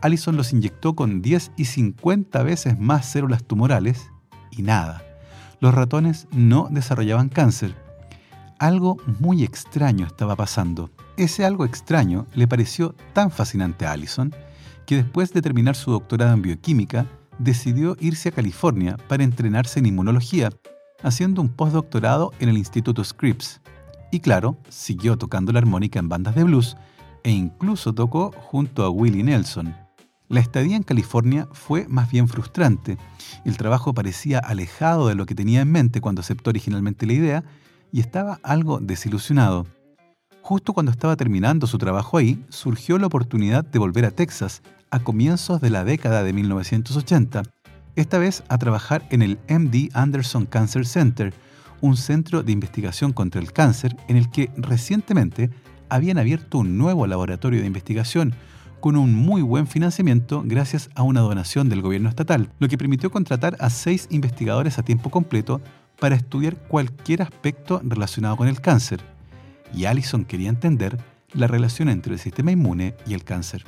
Allison 0.00 0.36
los 0.36 0.52
inyectó 0.52 0.94
con 0.94 1.22
10 1.22 1.52
y 1.56 1.64
50 1.64 2.42
veces 2.42 2.78
más 2.78 3.06
células 3.06 3.44
tumorales 3.44 4.10
y 4.50 4.62
nada. 4.62 5.05
Los 5.60 5.74
ratones 5.74 6.28
no 6.32 6.68
desarrollaban 6.70 7.28
cáncer. 7.28 7.74
Algo 8.58 8.96
muy 9.20 9.42
extraño 9.42 10.06
estaba 10.06 10.36
pasando. 10.36 10.90
Ese 11.16 11.44
algo 11.44 11.64
extraño 11.64 12.26
le 12.34 12.48
pareció 12.48 12.94
tan 13.12 13.30
fascinante 13.30 13.86
a 13.86 13.92
Allison 13.92 14.34
que 14.86 14.96
después 14.96 15.32
de 15.32 15.42
terminar 15.42 15.74
su 15.74 15.90
doctorado 15.90 16.32
en 16.32 16.42
bioquímica, 16.42 17.06
decidió 17.38 17.96
irse 18.00 18.30
a 18.30 18.32
California 18.32 18.96
para 19.08 19.24
entrenarse 19.24 19.80
en 19.80 19.86
inmunología, 19.86 20.50
haciendo 21.02 21.42
un 21.42 21.48
postdoctorado 21.48 22.32
en 22.38 22.48
el 22.48 22.56
Instituto 22.56 23.04
Scripps. 23.04 23.60
Y 24.10 24.20
claro, 24.20 24.56
siguió 24.68 25.18
tocando 25.18 25.52
la 25.52 25.58
armónica 25.58 25.98
en 25.98 26.08
bandas 26.08 26.34
de 26.34 26.44
blues 26.44 26.76
e 27.24 27.30
incluso 27.30 27.92
tocó 27.92 28.32
junto 28.32 28.84
a 28.84 28.90
Willie 28.90 29.24
Nelson. 29.24 29.85
La 30.28 30.40
estadía 30.40 30.76
en 30.76 30.82
California 30.82 31.48
fue 31.52 31.86
más 31.88 32.10
bien 32.10 32.26
frustrante. 32.26 32.98
El 33.44 33.56
trabajo 33.56 33.94
parecía 33.94 34.40
alejado 34.40 35.06
de 35.06 35.14
lo 35.14 35.24
que 35.24 35.36
tenía 35.36 35.60
en 35.60 35.70
mente 35.70 36.00
cuando 36.00 36.20
aceptó 36.20 36.50
originalmente 36.50 37.06
la 37.06 37.12
idea 37.12 37.44
y 37.92 38.00
estaba 38.00 38.40
algo 38.42 38.80
desilusionado. 38.80 39.66
Justo 40.42 40.72
cuando 40.72 40.90
estaba 40.90 41.16
terminando 41.16 41.66
su 41.66 41.78
trabajo 41.78 42.18
ahí, 42.18 42.44
surgió 42.48 42.98
la 42.98 43.06
oportunidad 43.06 43.64
de 43.64 43.78
volver 43.78 44.04
a 44.04 44.10
Texas 44.10 44.62
a 44.90 45.00
comienzos 45.00 45.60
de 45.60 45.70
la 45.70 45.84
década 45.84 46.22
de 46.22 46.32
1980, 46.32 47.42
esta 47.96 48.18
vez 48.18 48.44
a 48.48 48.58
trabajar 48.58 49.06
en 49.10 49.22
el 49.22 49.38
MD 49.48 49.90
Anderson 49.94 50.46
Cancer 50.46 50.86
Center, 50.86 51.32
un 51.80 51.96
centro 51.96 52.42
de 52.42 52.52
investigación 52.52 53.12
contra 53.12 53.40
el 53.40 53.52
cáncer 53.52 53.96
en 54.08 54.16
el 54.16 54.30
que 54.30 54.50
recientemente 54.56 55.50
habían 55.88 56.18
abierto 56.18 56.58
un 56.58 56.78
nuevo 56.78 57.06
laboratorio 57.06 57.60
de 57.60 57.66
investigación 57.66 58.34
con 58.86 58.96
un 58.96 59.12
muy 59.12 59.42
buen 59.42 59.66
financiamiento 59.66 60.44
gracias 60.46 60.90
a 60.94 61.02
una 61.02 61.20
donación 61.20 61.68
del 61.68 61.82
gobierno 61.82 62.08
estatal, 62.08 62.52
lo 62.60 62.68
que 62.68 62.78
permitió 62.78 63.10
contratar 63.10 63.56
a 63.58 63.68
seis 63.68 64.06
investigadores 64.12 64.78
a 64.78 64.84
tiempo 64.84 65.10
completo 65.10 65.60
para 65.98 66.14
estudiar 66.14 66.54
cualquier 66.54 67.22
aspecto 67.22 67.80
relacionado 67.82 68.36
con 68.36 68.46
el 68.46 68.60
cáncer. 68.60 69.00
Y 69.74 69.86
Allison 69.86 70.24
quería 70.24 70.50
entender 70.50 70.98
la 71.32 71.48
relación 71.48 71.88
entre 71.88 72.12
el 72.12 72.20
sistema 72.20 72.52
inmune 72.52 72.94
y 73.08 73.14
el 73.14 73.24
cáncer. 73.24 73.64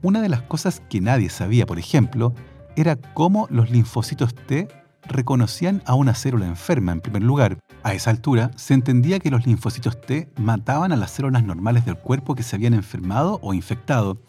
Una 0.00 0.22
de 0.22 0.30
las 0.30 0.40
cosas 0.40 0.80
que 0.88 1.02
nadie 1.02 1.28
sabía, 1.28 1.66
por 1.66 1.78
ejemplo, 1.78 2.32
era 2.76 2.96
cómo 2.96 3.46
los 3.50 3.70
linfocitos 3.70 4.34
T 4.34 4.68
reconocían 5.06 5.82
a 5.86 5.94
una 5.94 6.14
célula 6.14 6.46
enferma 6.46 6.92
en 6.92 7.00
primer 7.00 7.22
lugar. 7.22 7.58
A 7.82 7.94
esa 7.94 8.10
altura 8.10 8.50
se 8.56 8.74
entendía 8.74 9.18
que 9.18 9.30
los 9.30 9.46
linfocitos 9.46 10.00
T 10.00 10.30
mataban 10.36 10.92
a 10.92 10.96
las 10.96 11.10
células 11.10 11.44
normales 11.44 11.84
del 11.84 11.96
cuerpo 11.96 12.34
que 12.34 12.42
se 12.42 12.56
habían 12.56 12.74
enfermado 12.74 13.38
o 13.42 13.54
infectado, 13.54 14.22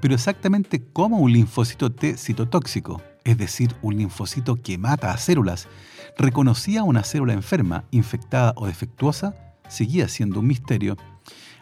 pero 0.00 0.14
exactamente 0.14 0.84
cómo 0.92 1.18
un 1.18 1.32
linfocito 1.32 1.92
T 1.92 2.16
citotóxico, 2.16 3.02
es 3.24 3.38
decir, 3.38 3.74
un 3.82 3.96
linfocito 3.96 4.56
que 4.56 4.78
mata 4.78 5.12
a 5.12 5.18
células, 5.18 5.68
reconocía 6.16 6.80
a 6.80 6.84
una 6.84 7.04
célula 7.04 7.32
enferma, 7.32 7.84
infectada 7.90 8.52
o 8.56 8.66
defectuosa, 8.66 9.34
seguía 9.68 10.08
siendo 10.08 10.40
un 10.40 10.46
misterio. 10.46 10.96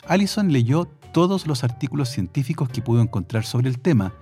Allison 0.07 0.53
leyó 0.53 0.87
todos 1.13 1.47
los 1.47 1.65
artículos 1.65 2.09
científicos 2.09 2.69
que 2.69 2.83
pudo 2.83 3.03
encontrar 3.03 3.45
sobre 3.45 3.69
el 3.69 3.81
tema 3.81 4.15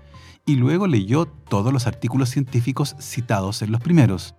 y 0.46 0.56
luego 0.56 0.86
leyó 0.86 1.26
todos 1.26 1.72
los 1.72 1.86
artículos 1.86 2.30
científicos 2.30 2.96
citados 2.98 3.60
en 3.60 3.70
los 3.70 3.82
primeros. 3.82 4.34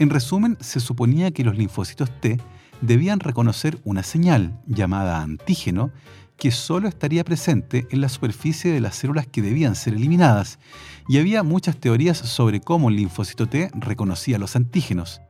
En 0.00 0.08
resumen, 0.08 0.56
se 0.60 0.80
suponía 0.80 1.30
que 1.30 1.44
los 1.44 1.58
linfocitos 1.58 2.10
T 2.22 2.40
debían 2.80 3.20
reconocer 3.20 3.78
una 3.84 4.02
señal 4.02 4.58
llamada 4.66 5.20
antígeno 5.20 5.90
que 6.38 6.52
solo 6.52 6.88
estaría 6.88 7.22
presente 7.22 7.86
en 7.90 8.00
la 8.00 8.08
superficie 8.08 8.72
de 8.72 8.80
las 8.80 8.94
células 8.94 9.26
que 9.26 9.42
debían 9.42 9.74
ser 9.74 9.92
eliminadas, 9.92 10.58
y 11.06 11.18
había 11.18 11.42
muchas 11.42 11.76
teorías 11.76 12.16
sobre 12.16 12.62
cómo 12.62 12.88
el 12.88 12.96
linfocito 12.96 13.46
T 13.46 13.70
reconocía 13.74 14.38
los 14.38 14.56
antígenos. 14.56 15.20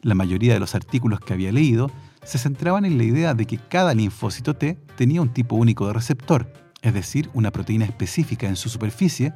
La 0.00 0.14
mayoría 0.14 0.54
de 0.54 0.60
los 0.60 0.74
artículos 0.74 1.20
que 1.20 1.34
había 1.34 1.52
leído 1.52 1.90
se 2.24 2.38
centraban 2.38 2.86
en 2.86 2.96
la 2.96 3.04
idea 3.04 3.34
de 3.34 3.44
que 3.44 3.58
cada 3.58 3.92
linfocito 3.92 4.54
T 4.54 4.78
tenía 4.96 5.20
un 5.20 5.28
tipo 5.28 5.56
único 5.56 5.88
de 5.88 5.92
receptor, 5.92 6.50
es 6.80 6.94
decir, 6.94 7.28
una 7.34 7.50
proteína 7.50 7.84
específica 7.84 8.48
en 8.48 8.56
su 8.56 8.70
superficie 8.70 9.34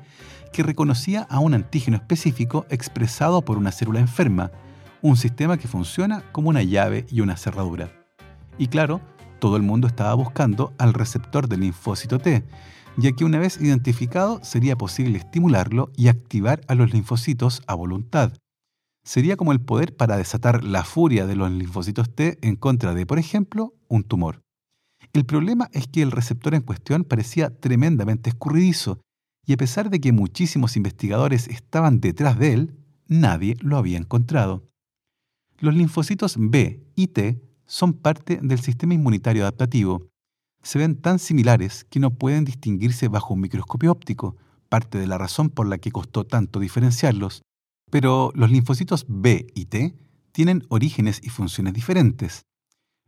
que 0.55 0.63
reconocía 0.63 1.27
a 1.29 1.39
un 1.39 1.53
antígeno 1.53 1.99
específico 1.99 2.65
expresado 2.71 3.45
por 3.45 3.59
una 3.59 3.73
célula 3.73 4.01
enferma, 4.01 4.51
un 5.02 5.16
sistema 5.16 5.57
que 5.57 5.69
funciona 5.69 6.23
como 6.33 6.49
una 6.50 6.62
llave 6.62 7.07
y 7.11 7.21
una 7.21 7.37
cerradura. 7.37 7.92
Y 8.59 8.69
claro, 8.69 9.00
todo 9.38 9.57
el 9.57 9.62
mundo 9.62 9.87
estaba 9.87 10.14
buscando 10.14 10.73
al 10.78 10.95
receptor 10.95 11.49
del 11.49 11.61
linfocito 11.61 12.19
T, 12.19 12.45
ya 12.97 13.12
que 13.12 13.25
una 13.25 13.38
vez 13.38 13.61
identificado 13.61 14.40
sería 14.42 14.76
posible 14.76 15.19
estimularlo 15.19 15.90
y 15.97 16.09
activar 16.09 16.61
a 16.69 16.75
los 16.75 16.92
linfocitos 16.92 17.62
a 17.66 17.75
voluntad, 17.75 18.33
sería 19.02 19.37
como 19.37 19.52
el 19.52 19.61
poder 19.61 19.97
para 19.97 20.16
desatar 20.16 20.62
la 20.64 20.85
furia 20.85 21.26
de 21.26 21.37
los 21.37 21.50
linfocitos 21.50 22.14
T 22.14 22.38
en 22.42 22.57
contra 22.57 22.95
de, 22.95 23.07
por 23.07 23.19
ejemplo, 23.19 23.75
un 23.88 24.04
tumor. 24.04 24.42
El 25.12 25.25
problema 25.25 25.69
es 25.73 25.87
que 25.88 26.02
el 26.02 26.12
receptor 26.12 26.54
en 26.54 26.62
cuestión 26.62 27.04
parecía 27.04 27.50
tremendamente 27.50 28.30
escurridizo, 28.30 29.00
y 29.47 29.54
a 29.54 29.57
pesar 29.57 29.90
de 29.90 30.00
que 30.00 30.12
muchísimos 30.12 30.76
investigadores 30.76 31.49
estaban 31.49 32.00
detrás 32.00 32.38
de 32.38 32.52
él, 32.52 32.76
nadie 33.09 33.57
lo 33.61 33.78
había 33.78 33.99
encontrado. 33.99 34.70
Los 35.61 35.75
linfocitos 35.75 36.37
B 36.38 36.83
y 36.97 37.09
T 37.09 37.38
son 37.67 37.93
parte 37.93 38.40
del 38.43 38.61
sistema 38.61 38.95
inmunitario 38.95 39.43
adaptativo. 39.43 40.09
Se 40.62 40.79
ven 40.79 40.97
tan 40.97 41.19
similares 41.19 41.85
que 41.85 42.00
no 42.00 42.14
pueden 42.14 42.47
distinguirse 42.47 43.09
bajo 43.09 43.35
un 43.35 43.43
microscopio 43.43 43.93
óptico, 43.93 44.37
parte 44.71 44.99
de 44.99 45.07
la 45.07 45.19
razón 45.19 45.50
por 45.50 45.69
la 45.69 45.76
que 45.76 45.93
costó 45.93 46.25
tanto 46.25 46.61
diferenciarlos. 46.61 47.43
Pero 47.90 48.33
los 48.35 48.50
linfocitos 48.50 49.05
B 49.07 49.49
y 49.55 49.67
T 49.67 49.95
tienen 50.33 50.64
orígenes 50.71 51.21
y 51.23 51.29
funciones 51.29 51.75
diferentes. 51.75 52.47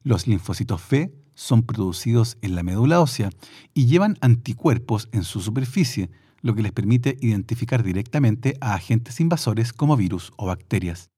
Los 0.02 0.26
linfocitos 0.26 0.82
B 0.90 1.14
son 1.34 1.62
producidos 1.62 2.36
en 2.42 2.54
la 2.54 2.62
médula 2.62 3.00
ósea 3.00 3.30
y 3.72 3.86
llevan 3.86 4.18
anticuerpos 4.20 5.08
en 5.12 5.24
su 5.24 5.40
superficie, 5.40 6.10
lo 6.42 6.54
que 6.54 6.62
les 6.62 6.72
permite 6.72 7.16
identificar 7.22 7.82
directamente 7.82 8.58
a 8.60 8.74
agentes 8.74 9.20
invasores 9.20 9.72
como 9.72 9.96
virus 9.96 10.32
o 10.36 10.46
bacterias. 10.46 11.11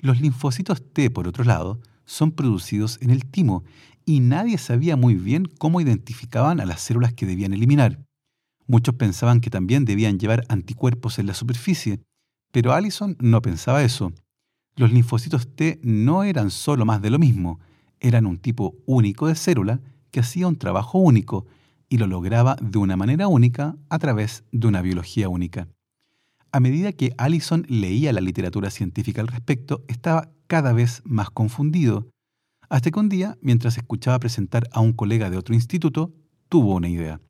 Los 0.00 0.20
linfocitos 0.20 0.82
T, 0.92 1.10
por 1.10 1.28
otro 1.28 1.44
lado, 1.44 1.80
son 2.04 2.32
producidos 2.32 2.98
en 3.00 3.10
el 3.10 3.24
timo 3.26 3.64
y 4.04 4.20
nadie 4.20 4.58
sabía 4.58 4.96
muy 4.96 5.14
bien 5.14 5.46
cómo 5.58 5.80
identificaban 5.80 6.60
a 6.60 6.64
las 6.64 6.80
células 6.80 7.12
que 7.12 7.26
debían 7.26 7.52
eliminar. 7.52 8.04
Muchos 8.66 8.94
pensaban 8.94 9.40
que 9.40 9.50
también 9.50 9.84
debían 9.84 10.18
llevar 10.18 10.44
anticuerpos 10.48 11.18
en 11.18 11.26
la 11.26 11.34
superficie, 11.34 12.00
pero 12.52 12.72
Allison 12.72 13.16
no 13.20 13.42
pensaba 13.42 13.82
eso. 13.82 14.12
Los 14.76 14.92
linfocitos 14.92 15.54
T 15.54 15.80
no 15.82 16.22
eran 16.22 16.50
solo 16.50 16.84
más 16.84 17.00
de 17.02 17.10
lo 17.10 17.18
mismo, 17.18 17.60
eran 18.00 18.26
un 18.26 18.38
tipo 18.38 18.76
único 18.86 19.26
de 19.26 19.34
célula 19.34 19.80
que 20.10 20.20
hacía 20.20 20.46
un 20.46 20.56
trabajo 20.56 20.98
único 20.98 21.46
y 21.88 21.98
lo 21.98 22.06
lograba 22.06 22.56
de 22.60 22.78
una 22.78 22.96
manera 22.96 23.28
única 23.28 23.76
a 23.88 23.98
través 23.98 24.44
de 24.52 24.66
una 24.66 24.82
biología 24.82 25.28
única. 25.28 25.68
A 26.56 26.60
medida 26.60 26.92
que 26.92 27.12
Allison 27.18 27.66
leía 27.68 28.14
la 28.14 28.22
literatura 28.22 28.70
científica 28.70 29.20
al 29.20 29.28
respecto, 29.28 29.84
estaba 29.88 30.30
cada 30.46 30.72
vez 30.72 31.02
más 31.04 31.28
confundido, 31.28 32.08
hasta 32.70 32.90
que 32.90 32.98
un 32.98 33.10
día, 33.10 33.36
mientras 33.42 33.76
escuchaba 33.76 34.18
presentar 34.18 34.66
a 34.72 34.80
un 34.80 34.94
colega 34.94 35.28
de 35.28 35.36
otro 35.36 35.54
instituto, 35.54 36.14
tuvo 36.48 36.76
una 36.76 36.88
idea. 36.88 37.20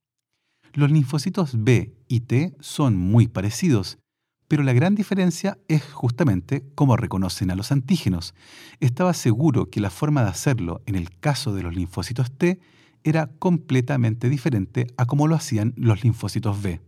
Los 0.74 0.92
linfocitos 0.92 1.64
B 1.64 1.92
y 2.06 2.20
T 2.20 2.54
son 2.60 2.96
muy 2.96 3.26
parecidos, 3.26 3.98
pero 4.46 4.62
la 4.62 4.72
gran 4.72 4.94
diferencia 4.94 5.58
es 5.66 5.82
justamente 5.82 6.64
cómo 6.76 6.96
reconocen 6.96 7.50
a 7.50 7.56
los 7.56 7.72
antígenos. 7.72 8.32
Estaba 8.78 9.12
seguro 9.12 9.70
que 9.70 9.80
la 9.80 9.90
forma 9.90 10.22
de 10.22 10.28
hacerlo 10.28 10.82
en 10.86 10.94
el 10.94 11.10
caso 11.18 11.52
de 11.52 11.64
los 11.64 11.74
linfocitos 11.74 12.30
T 12.30 12.60
era 13.02 13.32
completamente 13.40 14.28
diferente 14.28 14.86
a 14.96 15.06
cómo 15.06 15.26
lo 15.26 15.34
hacían 15.34 15.74
los 15.76 16.04
linfocitos 16.04 16.62
B. 16.62 16.80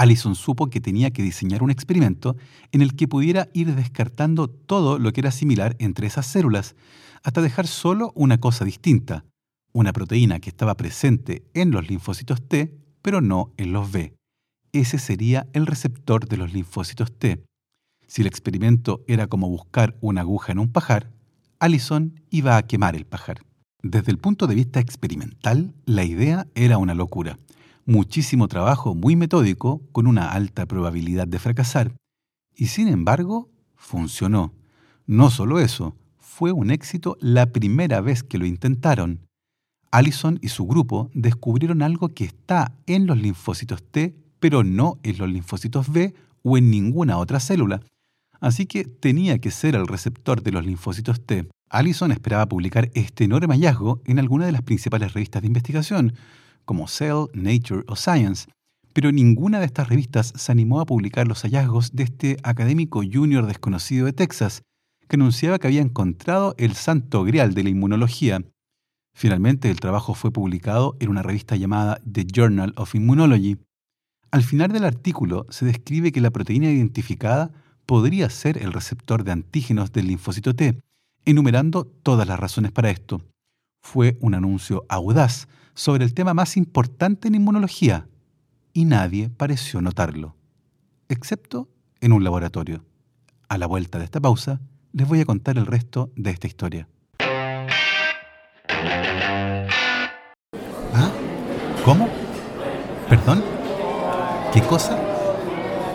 Allison 0.00 0.34
supo 0.34 0.68
que 0.70 0.80
tenía 0.80 1.10
que 1.10 1.22
diseñar 1.22 1.62
un 1.62 1.70
experimento 1.70 2.36
en 2.72 2.82
el 2.82 2.94
que 2.94 3.08
pudiera 3.08 3.48
ir 3.52 3.74
descartando 3.74 4.48
todo 4.48 4.98
lo 4.98 5.12
que 5.12 5.20
era 5.20 5.30
similar 5.30 5.76
entre 5.78 6.06
esas 6.06 6.26
células, 6.26 6.74
hasta 7.22 7.42
dejar 7.42 7.66
solo 7.66 8.12
una 8.14 8.38
cosa 8.38 8.64
distinta, 8.64 9.24
una 9.72 9.92
proteína 9.92 10.40
que 10.40 10.50
estaba 10.50 10.76
presente 10.76 11.42
en 11.54 11.70
los 11.70 11.88
linfocitos 11.88 12.40
T, 12.46 12.74
pero 13.02 13.20
no 13.20 13.52
en 13.56 13.72
los 13.72 13.92
B 13.92 14.14
ese 14.72 14.98
sería 14.98 15.48
el 15.52 15.66
receptor 15.66 16.28
de 16.28 16.36
los 16.36 16.52
linfocitos 16.52 17.12
T. 17.12 17.42
Si 18.06 18.22
el 18.22 18.28
experimento 18.28 19.04
era 19.06 19.26
como 19.26 19.48
buscar 19.48 19.96
una 20.00 20.22
aguja 20.22 20.52
en 20.52 20.58
un 20.58 20.72
pajar, 20.72 21.10
Allison 21.58 22.20
iba 22.30 22.56
a 22.56 22.62
quemar 22.62 22.96
el 22.96 23.06
pajar. 23.06 23.42
Desde 23.82 24.10
el 24.10 24.18
punto 24.18 24.46
de 24.46 24.54
vista 24.54 24.80
experimental, 24.80 25.74
la 25.86 26.04
idea 26.04 26.46
era 26.54 26.78
una 26.78 26.94
locura. 26.94 27.38
Muchísimo 27.90 28.46
trabajo 28.46 28.94
muy 28.94 29.16
metódico 29.16 29.82
con 29.90 30.06
una 30.06 30.30
alta 30.30 30.64
probabilidad 30.66 31.26
de 31.26 31.40
fracasar. 31.40 31.92
Y 32.54 32.66
sin 32.66 32.86
embargo, 32.86 33.50
funcionó. 33.74 34.54
No 35.08 35.28
solo 35.28 35.58
eso, 35.58 35.96
fue 36.16 36.52
un 36.52 36.70
éxito 36.70 37.16
la 37.20 37.46
primera 37.46 38.00
vez 38.00 38.22
que 38.22 38.38
lo 38.38 38.46
intentaron. 38.46 39.26
Allison 39.90 40.38
y 40.40 40.50
su 40.50 40.68
grupo 40.68 41.10
descubrieron 41.14 41.82
algo 41.82 42.10
que 42.10 42.22
está 42.22 42.76
en 42.86 43.08
los 43.08 43.18
linfocitos 43.18 43.82
T 43.82 44.14
pero 44.38 44.62
no 44.62 45.00
en 45.02 45.18
los 45.18 45.28
linfocitos 45.28 45.90
B 45.90 46.14
o 46.44 46.56
en 46.56 46.70
ninguna 46.70 47.18
otra 47.18 47.40
célula. 47.40 47.80
Así 48.38 48.66
que 48.66 48.84
tenía 48.84 49.40
que 49.40 49.50
ser 49.50 49.74
el 49.74 49.88
receptor 49.88 50.44
de 50.44 50.52
los 50.52 50.64
linfocitos 50.64 51.26
T. 51.26 51.48
Allison 51.68 52.12
esperaba 52.12 52.46
publicar 52.46 52.88
este 52.94 53.24
enorme 53.24 53.54
hallazgo 53.54 54.00
en 54.04 54.20
alguna 54.20 54.46
de 54.46 54.52
las 54.52 54.62
principales 54.62 55.12
revistas 55.12 55.42
de 55.42 55.48
investigación, 55.48 56.14
como 56.70 56.86
Cell, 56.86 57.26
Nature 57.34 57.82
o 57.88 57.96
Science, 57.96 58.46
pero 58.92 59.10
ninguna 59.10 59.58
de 59.58 59.66
estas 59.66 59.88
revistas 59.88 60.32
se 60.36 60.52
animó 60.52 60.80
a 60.80 60.86
publicar 60.86 61.26
los 61.26 61.42
hallazgos 61.42 61.96
de 61.96 62.04
este 62.04 62.36
académico 62.44 63.02
junior 63.02 63.44
desconocido 63.46 64.06
de 64.06 64.12
Texas, 64.12 64.62
que 65.08 65.16
anunciaba 65.16 65.58
que 65.58 65.66
había 65.66 65.80
encontrado 65.80 66.54
el 66.58 66.74
santo 66.74 67.24
grial 67.24 67.54
de 67.54 67.64
la 67.64 67.70
inmunología. 67.70 68.44
Finalmente, 69.16 69.68
el 69.68 69.80
trabajo 69.80 70.14
fue 70.14 70.30
publicado 70.30 70.96
en 71.00 71.08
una 71.08 71.24
revista 71.24 71.56
llamada 71.56 72.00
The 72.08 72.24
Journal 72.32 72.72
of 72.76 72.94
Immunology. 72.94 73.56
Al 74.30 74.44
final 74.44 74.70
del 74.70 74.84
artículo 74.84 75.46
se 75.50 75.66
describe 75.66 76.12
que 76.12 76.20
la 76.20 76.30
proteína 76.30 76.70
identificada 76.70 77.50
podría 77.84 78.30
ser 78.30 78.62
el 78.62 78.72
receptor 78.72 79.24
de 79.24 79.32
antígenos 79.32 79.90
del 79.90 80.06
linfocito 80.06 80.54
T, 80.54 80.80
enumerando 81.24 81.84
todas 81.84 82.28
las 82.28 82.38
razones 82.38 82.70
para 82.70 82.90
esto. 82.90 83.20
Fue 83.80 84.16
un 84.20 84.34
anuncio 84.34 84.84
audaz 84.88 85.48
sobre 85.74 86.04
el 86.04 86.14
tema 86.14 86.34
más 86.34 86.56
importante 86.56 87.28
en 87.28 87.34
inmunología, 87.34 88.08
y 88.72 88.84
nadie 88.84 89.30
pareció 89.30 89.80
notarlo, 89.80 90.36
excepto 91.08 91.68
en 92.00 92.12
un 92.12 92.22
laboratorio. 92.22 92.84
A 93.48 93.58
la 93.58 93.66
vuelta 93.66 93.98
de 93.98 94.04
esta 94.04 94.20
pausa, 94.20 94.60
les 94.92 95.08
voy 95.08 95.20
a 95.20 95.24
contar 95.24 95.58
el 95.58 95.66
resto 95.66 96.12
de 96.16 96.30
esta 96.30 96.46
historia. 96.46 96.88
¿Ah? 100.94 101.10
¿Cómo? 101.84 102.08
¿Perdón? 103.08 103.42
¿Qué 104.52 104.62
cosa? 104.62 104.98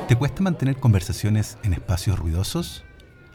¿Te 0.07 0.15
cuesta 0.15 0.41
mantener 0.41 0.77
conversaciones 0.77 1.57
en 1.63 1.73
espacios 1.73 2.19
ruidosos? 2.19 2.83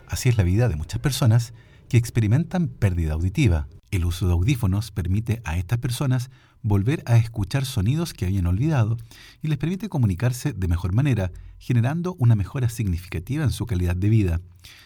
Así 0.07 0.29
es 0.29 0.37
la 0.37 0.45
vida 0.45 0.69
de 0.69 0.77
muchas 0.77 1.01
personas 1.01 1.53
que 1.89 1.97
experimentan 1.97 2.69
pérdida 2.69 3.15
auditiva. 3.15 3.69
El 3.91 4.05
uso 4.05 4.27
de 4.27 4.33
audífonos 4.33 4.93
permite 4.93 5.43
a 5.45 5.57
estas 5.57 5.79
personas 5.79 6.31
volver 6.63 7.03
a 7.07 7.17
escuchar 7.17 7.65
sonidos 7.65 8.13
que 8.15 8.25
habían 8.25 8.47
olvidado 8.47 8.97
y 9.43 9.49
les 9.49 9.59
permite 9.59 9.89
comunicarse 9.89 10.53
de 10.53 10.69
mejor 10.69 10.93
manera, 10.93 11.33
generando 11.59 12.15
una 12.19 12.37
mejora 12.37 12.69
significativa 12.69 13.43
en 13.43 13.51
su 13.51 13.67
calidad 13.67 13.97
de 13.97 14.09
vida. 14.09 14.41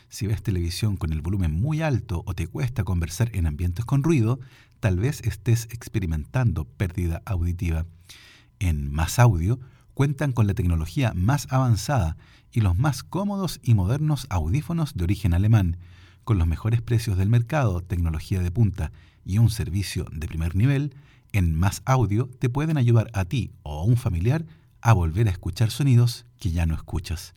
Si 0.09 0.27
ves 0.27 0.43
televisión 0.43 0.97
con 0.97 1.13
el 1.13 1.21
volumen 1.21 1.53
muy 1.53 1.83
alto 1.83 2.23
o 2.27 2.35
te 2.35 2.47
cuesta 2.47 2.85
conversar 2.85 3.31
en 3.35 3.47
ambientes 3.47 3.85
con 3.85 4.03
ruido, 4.03 4.41
tal 4.81 4.99
vez 4.99 5.21
estés 5.23 5.69
experimentando 5.71 6.65
pérdida 6.65 7.21
auditiva. 7.27 7.87
En 8.59 8.91
Más 8.91 9.19
Audio 9.19 9.61
cuentan 9.93 10.33
con 10.33 10.47
la 10.47 10.55
tecnología 10.55 11.13
más 11.15 11.47
avanzada 11.51 12.17
y 12.53 12.61
los 12.61 12.79
más 12.79 13.03
cómodos 13.03 13.61
y 13.63 13.75
modernos 13.75 14.27
audífonos 14.31 14.95
de 14.95 15.05
origen 15.05 15.35
alemán, 15.35 15.77
con 16.25 16.39
los 16.39 16.47
mejores 16.47 16.83
precios 16.83 17.17
del 17.17 17.29
mercado, 17.29 17.81
tecnología 17.81 18.41
de 18.41 18.51
punta 18.51 18.93
y 19.25 19.39
un 19.39 19.51
servicio 19.51 20.07
de 20.13 20.27
primer 20.27 20.57
nivel, 20.57 20.95
en 21.33 21.55
Más 21.55 21.83
Audio 21.85 22.29
te 22.39 22.49
pueden 22.49 22.77
ayudar 22.77 23.11
a 23.13 23.25
ti 23.25 23.53
o 23.63 23.81
a 23.81 23.85
un 23.85 23.97
familiar 23.97 24.45
a 24.81 24.93
volver 24.93 25.29
a 25.29 25.31
escuchar 25.31 25.71
sonidos 25.71 26.27
que 26.39 26.51
ya 26.51 26.67
no 26.67 26.75
escuchas. 26.75 27.35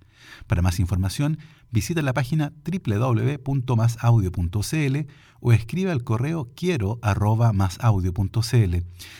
Para 0.47 0.61
más 0.61 0.79
información, 0.79 1.39
visita 1.71 2.01
la 2.01 2.13
página 2.13 2.53
www.masaudio.cl 2.65 4.97
o 5.39 5.53
escribe 5.53 5.91
al 5.91 6.03
correo 6.03 6.51
quiero 6.55 6.99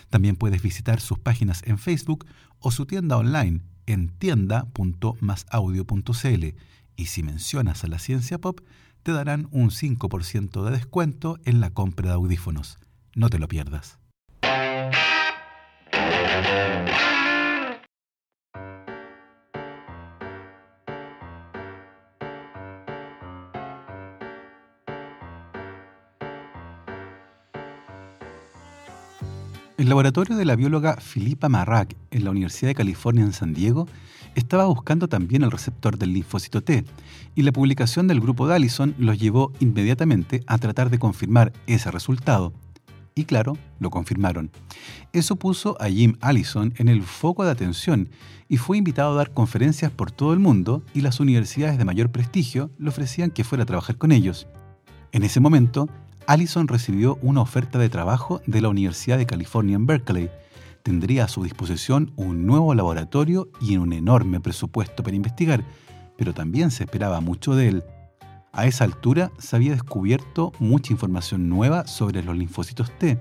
También 0.09 0.36
puedes 0.36 0.62
visitar 0.62 1.00
sus 1.00 1.19
páginas 1.19 1.62
en 1.65 1.77
Facebook 1.77 2.25
o 2.59 2.71
su 2.71 2.86
tienda 2.86 3.15
online 3.17 3.62
en 3.86 4.09
tienda.masaudio.cl 4.09 6.45
y 6.95 7.05
si 7.05 7.24
mencionas 7.24 7.83
a 7.83 7.88
la 7.88 8.00
ciencia 8.00 8.39
pop, 8.39 8.62
te 9.08 9.14
darán 9.14 9.48
un 9.52 9.70
5% 9.70 10.66
de 10.66 10.72
descuento 10.72 11.40
en 11.46 11.62
la 11.62 11.70
compra 11.70 12.10
de 12.10 12.16
audífonos. 12.16 12.78
No 13.16 13.30
te 13.30 13.40
lo 13.40 13.48
pierdas. 13.48 14.00
El 29.78 29.88
laboratorio 29.88 30.36
de 30.36 30.43
la 30.43 30.58
bióloga 30.58 30.98
Philippa 30.98 31.48
Marrack 31.48 31.96
en 32.12 32.26
la 32.26 32.32
Universidad 32.32 32.72
de 32.72 32.76
California 32.76 33.24
en 33.24 33.32
San 33.32 33.54
Diego 33.54 33.88
estaba 34.38 34.65
buscando 34.65 35.08
también 35.08 35.43
el 35.43 35.52
receptor 35.52 35.97
del 35.97 36.13
linfocito 36.13 36.62
T, 36.62 36.86
y 37.34 37.41
la 37.41 37.52
publicación 37.52 38.08
del 38.08 38.21
grupo 38.21 38.47
de 38.47 38.54
Allison 38.54 38.93
los 39.00 39.19
llevó 39.19 39.52
inmediatamente 39.60 40.43
a 40.45 40.60
tratar 40.60 40.91
de 40.91 41.00
confirmar 41.00 41.52
ese 41.65 41.89
resultado. 41.89 42.54
Y 43.15 43.26
claro, 43.26 43.58
lo 43.80 43.89
confirmaron. 43.89 44.52
Eso 45.12 45.38
puso 45.38 45.76
a 45.82 45.89
Jim 45.89 46.17
Allison 46.21 46.71
en 46.78 46.88
el 46.88 47.02
foco 47.02 47.43
de 47.43 47.52
atención 47.52 48.10
y 48.47 48.58
fue 48.58 48.78
invitado 48.78 49.13
a 49.13 49.17
dar 49.17 49.32
conferencias 49.32 49.91
por 49.91 50.12
todo 50.12 50.34
el 50.34 50.39
mundo 50.39 50.84
y 50.93 51.02
las 51.02 51.19
universidades 51.19 51.80
de 51.80 51.86
mayor 51.86 52.12
prestigio 52.12 52.69
le 52.78 52.89
ofrecían 52.89 53.32
que 53.32 53.43
fuera 53.43 53.63
a 53.63 53.65
trabajar 53.65 53.97
con 53.97 54.12
ellos. 54.12 54.45
En 55.13 55.23
ese 55.23 55.39
momento, 55.39 55.89
Allison 56.28 56.67
recibió 56.67 57.17
una 57.23 57.41
oferta 57.41 57.80
de 57.80 57.89
trabajo 57.89 58.39
de 58.45 58.62
la 58.62 58.69
Universidad 58.69 59.17
de 59.17 59.26
California 59.26 59.78
en 59.78 59.88
Berkeley. 59.88 60.30
Tendría 60.88 61.26
a 61.26 61.28
su 61.28 61.43
disposición 61.43 62.13
un 62.15 62.45
nuevo 62.45 62.73
laboratorio 62.73 63.50
y 63.60 63.76
un 63.76 63.91
enorme 63.91 64.39
presupuesto 64.39 65.04
para 65.04 65.17
investigar, 65.17 65.65
pero 66.17 66.34
también 66.34 66.71
se 66.71 66.86
esperaba 66.86 67.19
mucho 67.19 67.56
de 67.56 67.67
él. 67.67 67.84
A 68.54 68.67
esa 68.67 68.86
altura 68.86 69.34
se 69.38 69.58
había 69.58 69.73
descubierto 69.73 70.54
mucha 70.60 70.93
información 70.93 71.50
nueva 71.50 71.86
sobre 71.88 72.23
los 72.23 72.38
linfocitos 72.38 72.89
T, 73.00 73.19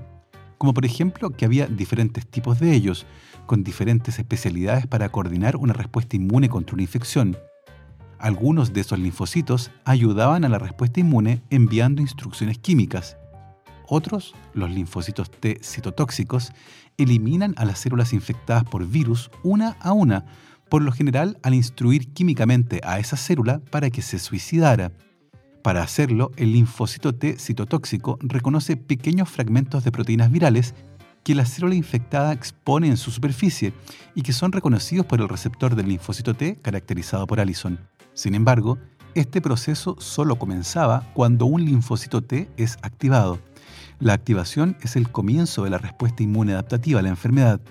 como 0.59 0.75
por 0.75 0.87
ejemplo 0.87 1.31
que 1.31 1.45
había 1.45 1.67
diferentes 1.67 2.25
tipos 2.29 2.61
de 2.61 2.73
ellos, 2.73 3.05
con 3.47 3.65
diferentes 3.65 4.21
especialidades 4.21 4.87
para 4.87 5.09
coordinar 5.09 5.57
una 5.57 5.73
respuesta 5.73 6.15
inmune 6.15 6.49
contra 6.49 6.75
una 6.75 6.85
infección. 6.85 7.37
Algunos 8.21 8.75
de 8.75 8.83
esos 8.83 9.01
linfocitos 9.01 9.73
ayudaban 9.85 10.45
a 10.45 10.49
la 10.49 10.61
respuesta 10.61 11.01
inmune 11.01 11.43
enviando 11.51 12.01
instrucciones 12.01 12.59
químicas. 12.59 13.17
Otros, 13.89 14.35
los 14.53 14.71
linfocitos 14.71 15.31
T 15.31 15.61
citotóxicos, 15.63 16.53
eliminan 16.99 17.55
a 17.57 17.65
las 17.65 17.81
células 17.81 18.13
infectadas 18.13 18.65
por 18.65 18.87
virus 18.87 19.31
una 19.43 19.77
a 19.81 19.93
una, 19.93 20.25
por 20.69 20.83
lo 20.83 20.93
general 20.93 21.39
al 21.43 21.55
instruir 21.55 22.13
químicamente 22.13 22.81
a 22.85 22.99
esa 22.99 23.17
célula 23.17 23.61
para 23.71 23.91
que 23.91 24.03
se 24.03 24.19
suicidara. 24.19 24.93
Para 25.63 25.83
hacerlo, 25.83 26.31
el 26.37 26.53
linfocito 26.53 27.15
T 27.15 27.39
citotóxico 27.39 28.19
reconoce 28.21 28.77
pequeños 28.77 29.29
fragmentos 29.29 29.85
de 29.85 29.93
proteínas 29.93 30.31
virales 30.31 30.75
que 31.25 31.35
la 31.35 31.45
célula 31.45 31.75
infectada 31.75 32.33
expone 32.33 32.87
en 32.87 32.97
su 32.97 33.11
superficie 33.11 33.73
y 34.15 34.23
que 34.23 34.33
son 34.33 34.53
reconocidos 34.53 35.07
por 35.07 35.21
el 35.21 35.29
receptor 35.29 35.75
del 35.75 35.89
linfocito 35.89 36.35
T 36.35 36.57
caracterizado 36.63 37.27
por 37.27 37.41
Allison. 37.41 37.81
Sin 38.15 38.37
embargo, 38.37 38.79
este 39.17 39.41
proceso 39.41 39.97
solo 39.99 40.39
comenzaba 40.39 41.11
cuando 41.15 41.47
un 41.47 41.65
linfocito 41.65 42.23
T 42.23 42.49
es 42.57 42.77
activado. 42.83 43.41
La 43.99 44.13
activación 44.13 44.77
es 44.83 44.95
el 44.97 45.11
comienzo 45.11 45.65
de 45.65 45.71
la 45.71 45.79
respuesta 45.79 46.23
inmune 46.23 46.53
adaptativa 46.53 47.01
a 47.01 47.03
la 47.03 47.09
enfermedad. 47.09 47.63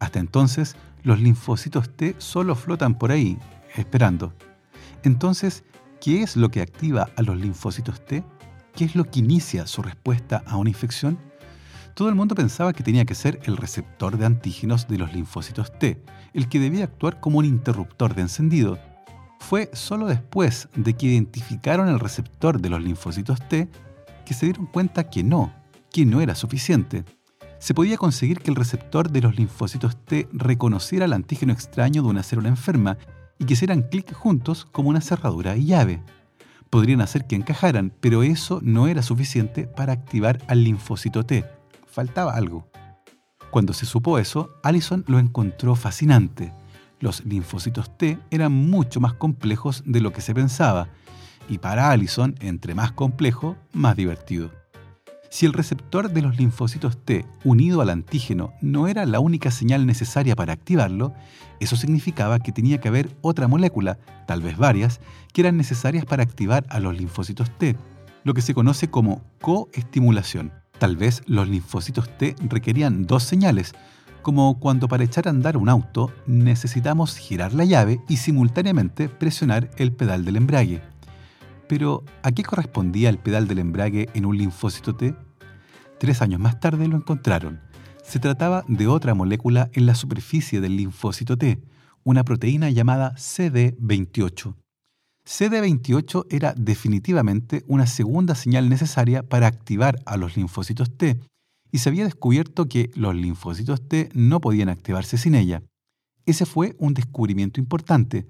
Hasta 0.00 0.18
entonces, 0.18 0.74
los 1.04 1.20
linfocitos 1.20 1.94
T 1.94 2.16
solo 2.18 2.56
flotan 2.56 2.98
por 2.98 3.12
ahí, 3.12 3.38
esperando. 3.76 4.32
Entonces, 5.04 5.62
¿qué 6.00 6.22
es 6.22 6.36
lo 6.36 6.50
que 6.50 6.60
activa 6.60 7.08
a 7.16 7.22
los 7.22 7.36
linfocitos 7.36 8.04
T? 8.04 8.24
¿Qué 8.74 8.84
es 8.84 8.96
lo 8.96 9.04
que 9.04 9.20
inicia 9.20 9.68
su 9.68 9.80
respuesta 9.80 10.42
a 10.44 10.56
una 10.56 10.70
infección? 10.70 11.18
Todo 11.94 12.08
el 12.08 12.16
mundo 12.16 12.34
pensaba 12.34 12.72
que 12.72 12.82
tenía 12.82 13.04
que 13.04 13.14
ser 13.14 13.38
el 13.44 13.56
receptor 13.56 14.18
de 14.18 14.26
antígenos 14.26 14.88
de 14.88 14.98
los 14.98 15.12
linfocitos 15.12 15.78
T, 15.78 16.02
el 16.34 16.48
que 16.48 16.58
debía 16.58 16.84
actuar 16.84 17.20
como 17.20 17.38
un 17.38 17.44
interruptor 17.44 18.16
de 18.16 18.22
encendido. 18.22 18.76
Fue 19.38 19.70
solo 19.72 20.06
después 20.06 20.68
de 20.74 20.94
que 20.94 21.06
identificaron 21.06 21.88
el 21.88 22.00
receptor 22.00 22.60
de 22.60 22.70
los 22.70 22.82
linfocitos 22.82 23.38
T 23.48 23.68
que 24.24 24.34
se 24.34 24.46
dieron 24.46 24.66
cuenta 24.66 25.10
que 25.10 25.22
no, 25.24 25.52
que 25.92 26.06
no 26.06 26.20
era 26.20 26.34
suficiente. 26.34 27.04
Se 27.58 27.74
podía 27.74 27.98
conseguir 27.98 28.40
que 28.40 28.50
el 28.50 28.56
receptor 28.56 29.10
de 29.10 29.20
los 29.20 29.36
linfocitos 29.36 29.96
T 30.04 30.28
reconociera 30.32 31.04
el 31.04 31.12
antígeno 31.12 31.52
extraño 31.52 32.02
de 32.02 32.08
una 32.08 32.22
célula 32.22 32.48
enferma 32.48 32.96
y 33.38 33.44
que 33.44 33.52
hicieran 33.54 33.82
clic 33.82 34.12
juntos 34.14 34.66
como 34.72 34.88
una 34.88 35.00
cerradura 35.00 35.56
y 35.56 35.66
llave. 35.66 36.02
Podrían 36.70 37.00
hacer 37.00 37.26
que 37.26 37.36
encajaran, 37.36 37.92
pero 38.00 38.22
eso 38.22 38.60
no 38.62 38.86
era 38.86 39.02
suficiente 39.02 39.66
para 39.66 39.92
activar 39.92 40.40
al 40.46 40.64
linfocito 40.64 41.24
T. 41.24 41.44
Faltaba 41.86 42.34
algo. 42.34 42.70
Cuando 43.50 43.72
se 43.72 43.86
supo 43.86 44.18
eso, 44.18 44.50
Allison 44.62 45.04
lo 45.08 45.18
encontró 45.18 45.74
fascinante. 45.74 46.52
Los 47.00 47.24
linfocitos 47.24 47.96
T 47.98 48.18
eran 48.30 48.52
mucho 48.52 49.00
más 49.00 49.14
complejos 49.14 49.82
de 49.84 50.00
lo 50.00 50.12
que 50.12 50.20
se 50.20 50.34
pensaba, 50.34 50.88
y 51.48 51.58
para 51.58 51.90
Allison, 51.90 52.36
entre 52.40 52.74
más 52.74 52.92
complejo, 52.92 53.56
más 53.72 53.96
divertido. 53.96 54.59
Si 55.30 55.46
el 55.46 55.52
receptor 55.52 56.10
de 56.10 56.22
los 56.22 56.36
linfocitos 56.36 56.98
T 57.04 57.24
unido 57.44 57.80
al 57.80 57.90
antígeno 57.90 58.52
no 58.60 58.88
era 58.88 59.06
la 59.06 59.20
única 59.20 59.52
señal 59.52 59.86
necesaria 59.86 60.34
para 60.34 60.52
activarlo, 60.52 61.14
eso 61.60 61.76
significaba 61.76 62.40
que 62.40 62.50
tenía 62.50 62.80
que 62.80 62.88
haber 62.88 63.16
otra 63.20 63.46
molécula, 63.46 64.00
tal 64.26 64.42
vez 64.42 64.58
varias, 64.58 65.00
que 65.32 65.42
eran 65.42 65.56
necesarias 65.56 66.04
para 66.04 66.24
activar 66.24 66.66
a 66.68 66.80
los 66.80 66.98
linfocitos 66.98 67.48
T, 67.58 67.76
lo 68.24 68.34
que 68.34 68.42
se 68.42 68.54
conoce 68.54 68.90
como 68.90 69.22
coestimulación. 69.40 70.52
Tal 70.80 70.96
vez 70.96 71.22
los 71.26 71.48
linfocitos 71.48 72.08
T 72.18 72.34
requerían 72.48 73.06
dos 73.06 73.22
señales, 73.22 73.74
como 74.22 74.58
cuando 74.58 74.88
para 74.88 75.04
echar 75.04 75.28
a 75.28 75.30
andar 75.30 75.56
un 75.56 75.68
auto 75.68 76.12
necesitamos 76.26 77.16
girar 77.16 77.54
la 77.54 77.64
llave 77.64 78.00
y 78.08 78.16
simultáneamente 78.16 79.08
presionar 79.08 79.70
el 79.76 79.92
pedal 79.92 80.24
del 80.24 80.36
embrague. 80.36 80.89
Pero, 81.70 82.02
¿a 82.24 82.32
qué 82.32 82.42
correspondía 82.42 83.10
el 83.10 83.18
pedal 83.18 83.46
del 83.46 83.60
embrague 83.60 84.08
en 84.14 84.26
un 84.26 84.36
linfócito 84.36 84.96
T? 84.96 85.14
Tres 86.00 86.20
años 86.20 86.40
más 86.40 86.58
tarde 86.58 86.88
lo 86.88 86.96
encontraron. 86.96 87.60
Se 88.02 88.18
trataba 88.18 88.64
de 88.66 88.88
otra 88.88 89.14
molécula 89.14 89.70
en 89.72 89.86
la 89.86 89.94
superficie 89.94 90.60
del 90.60 90.76
linfócito 90.76 91.38
T, 91.38 91.62
una 92.02 92.24
proteína 92.24 92.70
llamada 92.70 93.14
CD28. 93.14 94.56
CD28 95.24 96.26
era 96.28 96.54
definitivamente 96.56 97.62
una 97.68 97.86
segunda 97.86 98.34
señal 98.34 98.68
necesaria 98.68 99.22
para 99.22 99.46
activar 99.46 100.02
a 100.06 100.16
los 100.16 100.36
linfocitos 100.36 100.90
T, 100.96 101.20
y 101.70 101.78
se 101.78 101.88
había 101.88 102.02
descubierto 102.02 102.66
que 102.66 102.90
los 102.96 103.14
linfocitos 103.14 103.86
T 103.86 104.08
no 104.12 104.40
podían 104.40 104.70
activarse 104.70 105.18
sin 105.18 105.36
ella. 105.36 105.62
Ese 106.26 106.46
fue 106.46 106.74
un 106.80 106.94
descubrimiento 106.94 107.60
importante, 107.60 108.26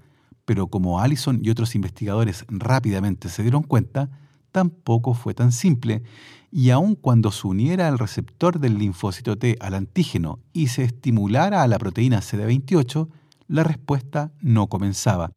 pero 0.51 0.67
como 0.67 0.99
Allison 0.99 1.39
y 1.41 1.49
otros 1.49 1.75
investigadores 1.75 2.43
rápidamente 2.49 3.29
se 3.29 3.41
dieron 3.41 3.63
cuenta, 3.63 4.09
tampoco 4.51 5.13
fue 5.13 5.33
tan 5.33 5.53
simple, 5.53 6.03
y 6.51 6.71
aun 6.71 6.95
cuando 6.95 7.31
se 7.31 7.47
uniera 7.47 7.87
al 7.87 7.97
receptor 7.97 8.59
del 8.59 8.77
linfocito 8.77 9.37
T 9.37 9.55
al 9.61 9.75
antígeno 9.75 10.39
y 10.51 10.67
se 10.67 10.83
estimulara 10.83 11.63
a 11.63 11.67
la 11.69 11.79
proteína 11.79 12.19
CD28, 12.19 13.07
la 13.47 13.63
respuesta 13.63 14.33
no 14.41 14.67
comenzaba. 14.67 15.31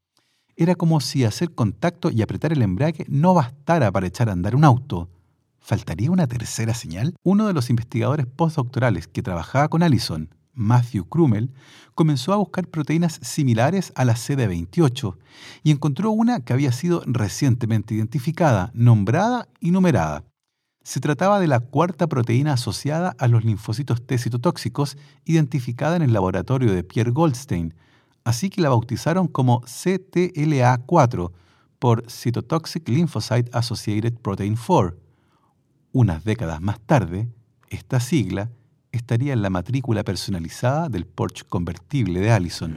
Era 0.56 0.74
como 0.74 0.98
si 1.00 1.22
hacer 1.22 1.54
contacto 1.54 2.10
y 2.10 2.20
apretar 2.20 2.52
el 2.52 2.62
embrague 2.62 3.06
no 3.08 3.34
bastara 3.34 3.92
para 3.92 4.08
echar 4.08 4.28
a 4.28 4.32
andar 4.32 4.56
un 4.56 4.64
auto. 4.64 5.10
¿Faltaría 5.60 6.10
una 6.10 6.26
tercera 6.26 6.74
señal? 6.74 7.14
Uno 7.22 7.46
de 7.46 7.52
los 7.52 7.70
investigadores 7.70 8.26
postdoctorales 8.26 9.06
que 9.06 9.22
trabajaba 9.22 9.68
con 9.68 9.84
Allison, 9.84 10.34
Matthew 10.54 11.08
Krummel, 11.08 11.50
comenzó 11.94 12.32
a 12.32 12.36
buscar 12.36 12.68
proteínas 12.68 13.20
similares 13.22 13.92
a 13.94 14.04
la 14.04 14.14
CD28 14.14 15.16
y 15.62 15.70
encontró 15.70 16.10
una 16.10 16.40
que 16.40 16.52
había 16.52 16.72
sido 16.72 17.02
recientemente 17.06 17.94
identificada, 17.94 18.70
nombrada 18.74 19.48
y 19.60 19.70
numerada. 19.70 20.24
Se 20.82 21.00
trataba 21.00 21.40
de 21.40 21.46
la 21.46 21.60
cuarta 21.60 22.06
proteína 22.08 22.52
asociada 22.52 23.16
a 23.18 23.26
los 23.26 23.44
linfocitos 23.44 24.06
T 24.06 24.18
citotóxicos 24.18 24.98
identificada 25.24 25.96
en 25.96 26.02
el 26.02 26.12
laboratorio 26.12 26.74
de 26.74 26.84
Pierre 26.84 27.10
Goldstein, 27.10 27.74
así 28.22 28.50
que 28.50 28.60
la 28.60 28.68
bautizaron 28.68 29.26
como 29.26 29.62
CTLA4 29.62 31.32
por 31.78 32.10
Cytotoxic 32.10 32.88
Lymphocyte 32.88 33.50
Associated 33.52 34.14
Protein 34.14 34.56
4. 34.56 34.96
Unas 35.92 36.24
décadas 36.24 36.60
más 36.60 36.80
tarde, 36.80 37.28
esta 37.70 38.00
sigla 38.00 38.50
estaría 38.96 39.32
en 39.32 39.42
la 39.42 39.50
matrícula 39.50 40.04
personalizada 40.04 40.88
del 40.88 41.06
Porsche 41.06 41.44
convertible 41.48 42.20
de 42.20 42.30
Allison. 42.30 42.74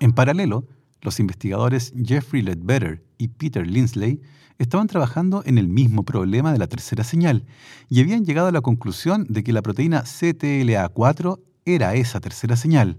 En 0.00 0.12
paralelo, 0.12 0.66
los 1.00 1.20
investigadores 1.20 1.92
Jeffrey 2.02 2.42
Ledbetter 2.42 3.04
y 3.18 3.28
Peter 3.28 3.66
Lindsley 3.66 4.20
estaban 4.58 4.86
trabajando 4.86 5.42
en 5.46 5.58
el 5.58 5.68
mismo 5.68 6.04
problema 6.04 6.52
de 6.52 6.58
la 6.58 6.66
tercera 6.66 7.04
señal 7.04 7.44
y 7.88 8.00
habían 8.00 8.24
llegado 8.24 8.48
a 8.48 8.52
la 8.52 8.60
conclusión 8.60 9.26
de 9.28 9.42
que 9.42 9.52
la 9.52 9.62
proteína 9.62 10.02
CTLA4 10.02 11.40
era 11.64 11.94
esa 11.94 12.20
tercera 12.20 12.56
señal, 12.56 12.98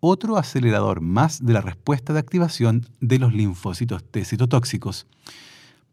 otro 0.00 0.36
acelerador 0.36 1.00
más 1.00 1.44
de 1.44 1.52
la 1.52 1.60
respuesta 1.60 2.12
de 2.12 2.20
activación 2.20 2.86
de 3.00 3.18
los 3.18 3.34
linfocitos 3.34 4.04
T 4.04 4.24
citotóxicos. 4.24 5.06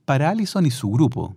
Para 0.05 0.29
Allison 0.29 0.65
y 0.65 0.71
su 0.71 0.91
grupo, 0.91 1.35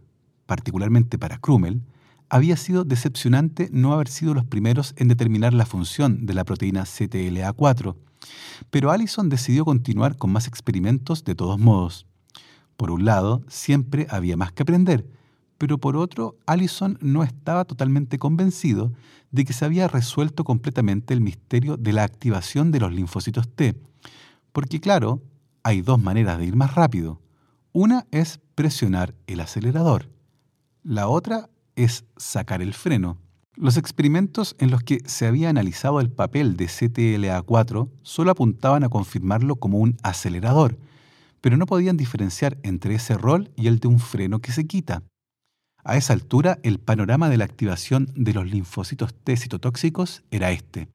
particularmente 0.48 1.18
para 1.18 1.36
Krummel, 1.36 1.82
había 2.30 2.56
sido 2.56 2.84
decepcionante 2.84 3.68
no 3.70 3.92
haber 3.92 4.08
sido 4.08 4.32
los 4.32 4.46
primeros 4.46 4.94
en 4.96 5.08
determinar 5.08 5.52
la 5.52 5.66
función 5.66 6.24
de 6.24 6.32
la 6.32 6.44
proteína 6.44 6.84
CTLA4, 6.84 7.94
pero 8.70 8.90
Allison 8.90 9.28
decidió 9.28 9.66
continuar 9.66 10.16
con 10.16 10.32
más 10.32 10.46
experimentos 10.46 11.22
de 11.22 11.34
todos 11.34 11.58
modos. 11.58 12.06
Por 12.78 12.90
un 12.90 13.04
lado, 13.04 13.42
siempre 13.48 14.06
había 14.08 14.38
más 14.38 14.52
que 14.52 14.62
aprender, 14.62 15.06
pero 15.58 15.76
por 15.76 15.96
otro, 15.96 16.38
Allison 16.46 16.96
no 17.02 17.24
estaba 17.24 17.66
totalmente 17.66 18.18
convencido 18.18 18.94
de 19.30 19.44
que 19.44 19.52
se 19.52 19.66
había 19.66 19.86
resuelto 19.86 20.44
completamente 20.44 21.12
el 21.12 21.20
misterio 21.20 21.76
de 21.76 21.92
la 21.92 22.04
activación 22.04 22.72
de 22.72 22.80
los 22.80 22.92
linfocitos 22.94 23.48
T, 23.54 23.78
porque 24.52 24.80
claro, 24.80 25.20
hay 25.62 25.82
dos 25.82 26.02
maneras 26.02 26.38
de 26.38 26.46
ir 26.46 26.56
más 26.56 26.74
rápido. 26.74 27.20
Una 27.72 28.06
es 28.12 28.40
presionar 28.54 29.14
el 29.26 29.40
acelerador 29.40 30.08
la 30.88 31.06
otra 31.06 31.50
es 31.76 32.06
sacar 32.16 32.62
el 32.62 32.72
freno. 32.72 33.18
Los 33.56 33.76
experimentos 33.76 34.56
en 34.58 34.70
los 34.70 34.82
que 34.82 35.00
se 35.04 35.26
había 35.26 35.50
analizado 35.50 36.00
el 36.00 36.10
papel 36.10 36.56
de 36.56 36.64
CTLA4 36.64 37.90
solo 38.00 38.30
apuntaban 38.30 38.84
a 38.84 38.88
confirmarlo 38.88 39.56
como 39.56 39.78
un 39.80 39.98
acelerador, 40.02 40.78
pero 41.42 41.58
no 41.58 41.66
podían 41.66 41.98
diferenciar 41.98 42.56
entre 42.62 42.94
ese 42.94 43.18
rol 43.18 43.50
y 43.54 43.66
el 43.66 43.80
de 43.80 43.88
un 43.88 43.98
freno 43.98 44.38
que 44.38 44.50
se 44.50 44.66
quita. 44.66 45.02
A 45.84 45.98
esa 45.98 46.14
altura, 46.14 46.58
el 46.62 46.78
panorama 46.78 47.28
de 47.28 47.36
la 47.36 47.44
activación 47.44 48.10
de 48.14 48.32
los 48.32 48.46
linfocitos 48.46 49.12
T 49.12 49.36
citotóxicos 49.36 50.22
era 50.30 50.52
este. 50.52 50.88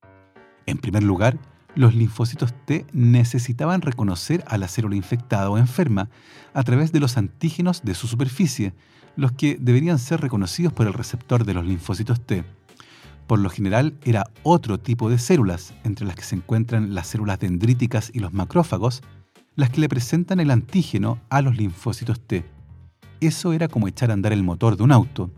En 0.65 0.79
primer 0.79 1.03
lugar, 1.03 1.37
los 1.75 1.93
linfocitos 1.93 2.51
T 2.65 2.87
necesitaban 2.93 3.81
reconocer 3.81 4.43
a 4.47 4.57
la 4.57 4.67
célula 4.67 4.95
infectada 4.95 5.51
o 5.51 5.59
enferma 5.59 6.09
a 6.55 6.63
través 6.63 6.91
de 6.91 6.99
los 6.99 7.15
antígenos 7.15 7.83
de 7.83 7.93
su 7.93 8.07
superficie, 8.07 8.73
los 9.15 9.31
que 9.33 9.57
deberían 9.59 9.99
ser 9.99 10.21
reconocidos 10.21 10.73
por 10.73 10.87
el 10.87 10.93
receptor 10.93 11.45
de 11.45 11.53
los 11.53 11.65
linfocitos 11.65 12.21
T. 12.21 12.43
Por 13.27 13.39
lo 13.39 13.49
general 13.49 13.95
era 14.03 14.25
otro 14.43 14.79
tipo 14.79 15.09
de 15.09 15.17
células, 15.17 15.73
entre 15.83 16.05
las 16.05 16.15
que 16.15 16.23
se 16.23 16.35
encuentran 16.35 16.93
las 16.93 17.07
células 17.07 17.39
dendríticas 17.39 18.11
y 18.13 18.19
los 18.19 18.33
macrófagos, 18.33 19.01
las 19.55 19.69
que 19.69 19.81
le 19.81 19.89
presentan 19.89 20.39
el 20.39 20.51
antígeno 20.51 21.19
a 21.29 21.41
los 21.41 21.55
linfocitos 21.55 22.19
T. 22.19 22.45
Eso 23.21 23.53
era 23.53 23.67
como 23.67 23.87
echar 23.87 24.09
a 24.09 24.13
andar 24.13 24.33
el 24.33 24.43
motor 24.43 24.75
de 24.75 24.83
un 24.83 24.91
auto. 24.91 25.31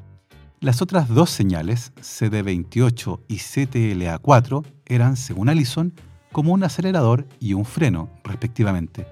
Las 0.61 0.81
otras 0.81 1.09
dos 1.09 1.29
señales, 1.29 1.93
CD28 1.97 3.19
y 3.27 3.35
CTLA4, 3.35 4.65
eran, 4.85 5.17
según 5.17 5.49
Allison, 5.49 5.93
como 6.31 6.53
un 6.53 6.63
acelerador 6.63 7.27
y 7.39 7.53
un 7.53 7.65
freno, 7.65 8.09
respectivamente. 8.23 9.05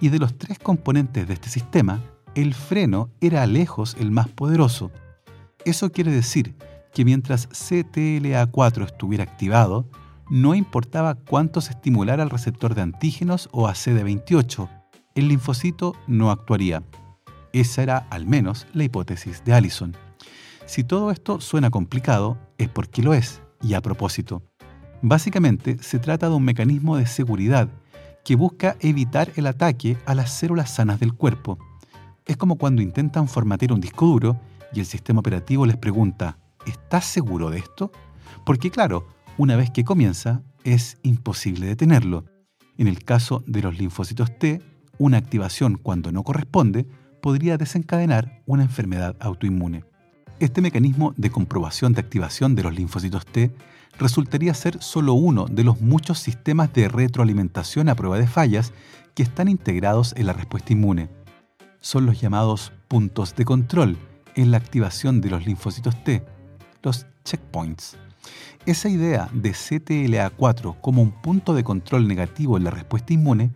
Y 0.00 0.10
de 0.10 0.18
los 0.18 0.38
tres 0.38 0.58
componentes 0.58 1.26
de 1.26 1.34
este 1.34 1.48
sistema, 1.48 2.00
el 2.34 2.54
freno 2.54 3.10
era 3.20 3.46
lejos 3.46 3.96
el 3.98 4.10
más 4.10 4.28
poderoso. 4.28 4.90
Eso 5.64 5.92
quiere 5.92 6.10
decir 6.10 6.54
que 6.92 7.04
mientras 7.04 7.48
CTLA4 7.50 8.84
estuviera 8.84 9.24
activado, 9.24 9.88
no 10.30 10.54
importaba 10.54 11.14
cuánto 11.14 11.60
se 11.60 11.72
estimulara 11.72 12.22
el 12.22 12.30
receptor 12.30 12.74
de 12.74 12.82
antígenos 12.82 13.48
o 13.52 13.68
a 13.68 13.74
CD28, 13.74 14.68
el 15.14 15.28
linfocito 15.28 15.94
no 16.06 16.30
actuaría. 16.30 16.82
Esa 17.52 17.82
era 17.82 17.98
al 18.10 18.26
menos 18.26 18.66
la 18.72 18.84
hipótesis 18.84 19.44
de 19.44 19.52
Allison. 19.52 19.96
Si 20.66 20.82
todo 20.82 21.10
esto 21.10 21.40
suena 21.40 21.70
complicado, 21.70 22.38
es 22.58 22.68
porque 22.68 23.02
lo 23.02 23.14
es, 23.14 23.42
y 23.62 23.74
a 23.74 23.80
propósito. 23.80 24.42
Básicamente 25.02 25.78
se 25.80 25.98
trata 25.98 26.28
de 26.28 26.34
un 26.34 26.44
mecanismo 26.44 26.96
de 26.96 27.06
seguridad 27.06 27.68
que 28.24 28.36
busca 28.36 28.76
evitar 28.80 29.30
el 29.36 29.46
ataque 29.46 29.98
a 30.06 30.14
las 30.14 30.32
células 30.32 30.70
sanas 30.70 30.98
del 30.98 31.12
cuerpo 31.12 31.58
es 32.26 32.36
como 32.36 32.56
cuando 32.56 32.82
intentan 32.82 33.28
formatear 33.28 33.72
un 33.72 33.80
disco 33.80 34.06
duro 34.06 34.40
y 34.72 34.80
el 34.80 34.86
sistema 34.86 35.20
operativo 35.20 35.66
les 35.66 35.76
pregunta, 35.76 36.38
¿estás 36.66 37.04
seguro 37.04 37.50
de 37.50 37.58
esto? 37.58 37.92
Porque 38.46 38.70
claro, 38.70 39.06
una 39.36 39.56
vez 39.56 39.70
que 39.70 39.84
comienza, 39.84 40.42
es 40.64 40.96
imposible 41.02 41.66
detenerlo. 41.66 42.24
En 42.78 42.88
el 42.88 43.04
caso 43.04 43.42
de 43.46 43.62
los 43.62 43.78
linfocitos 43.78 44.36
T, 44.38 44.62
una 44.98 45.18
activación 45.18 45.76
cuando 45.76 46.12
no 46.12 46.22
corresponde 46.22 46.86
podría 47.20 47.58
desencadenar 47.58 48.42
una 48.46 48.62
enfermedad 48.62 49.16
autoinmune. 49.20 49.84
Este 50.40 50.60
mecanismo 50.60 51.14
de 51.16 51.30
comprobación 51.30 51.92
de 51.92 52.00
activación 52.00 52.54
de 52.54 52.62
los 52.62 52.74
linfocitos 52.74 53.26
T 53.26 53.54
resultaría 53.98 54.54
ser 54.54 54.82
solo 54.82 55.12
uno 55.14 55.46
de 55.46 55.62
los 55.62 55.80
muchos 55.80 56.18
sistemas 56.18 56.72
de 56.72 56.88
retroalimentación 56.88 57.88
a 57.88 57.94
prueba 57.94 58.18
de 58.18 58.26
fallas 58.26 58.72
que 59.14 59.22
están 59.22 59.48
integrados 59.48 60.14
en 60.16 60.26
la 60.26 60.32
respuesta 60.32 60.72
inmune 60.72 61.23
son 61.84 62.06
los 62.06 62.18
llamados 62.18 62.72
puntos 62.88 63.36
de 63.36 63.44
control 63.44 63.98
en 64.36 64.50
la 64.50 64.56
activación 64.56 65.20
de 65.20 65.28
los 65.28 65.44
linfocitos 65.44 66.02
T, 66.02 66.24
los 66.82 67.06
checkpoints. 67.24 67.98
Esa 68.64 68.88
idea 68.88 69.28
de 69.34 69.50
CTLA4 69.50 70.80
como 70.80 71.02
un 71.02 71.10
punto 71.10 71.52
de 71.52 71.62
control 71.62 72.08
negativo 72.08 72.56
en 72.56 72.64
la 72.64 72.70
respuesta 72.70 73.12
inmune 73.12 73.50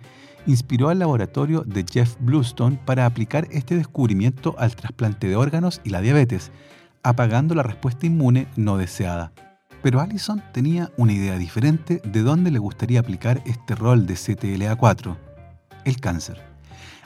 inspiró 0.47 0.91
al 0.91 0.99
laboratorio 0.99 1.62
de 1.62 1.87
Jeff 1.91 2.17
Bluestone 2.21 2.79
para 2.85 3.07
aplicar 3.07 3.49
este 3.51 3.77
descubrimiento 3.77 4.55
al 4.59 4.77
trasplante 4.77 5.27
de 5.27 5.37
órganos 5.37 5.81
y 5.83 5.88
la 5.88 6.03
diabetes, 6.03 6.53
apagando 7.03 7.55
la 7.55 7.62
respuesta 7.62 8.05
inmune 8.05 8.47
no 8.57 8.77
deseada. 8.77 9.33
Pero 9.83 10.03
Allison 10.03 10.43
tenía 10.53 10.93
una 10.99 11.14
idea 11.14 11.38
diferente 11.38 12.03
de 12.05 12.21
dónde 12.21 12.51
le 12.51 12.59
gustaría 12.59 13.01
aplicar 13.01 13.43
este 13.47 13.75
rol 13.75 14.07
de 14.07 14.14
CTLA4, 14.14 15.17
el 15.87 15.99
cáncer. 15.99 16.48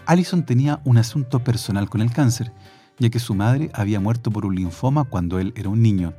Allison 0.06 0.44
tenía 0.44 0.80
un 0.84 0.98
asunto 0.98 1.44
personal 1.44 1.88
con 1.88 2.00
el 2.00 2.12
cáncer, 2.12 2.52
ya 2.98 3.10
que 3.10 3.20
su 3.20 3.34
madre 3.34 3.70
había 3.72 4.00
muerto 4.00 4.30
por 4.30 4.44
un 4.44 4.54
linfoma 4.54 5.04
cuando 5.04 5.38
él 5.38 5.52
era 5.56 5.68
un 5.68 5.80
niño. 5.80 6.12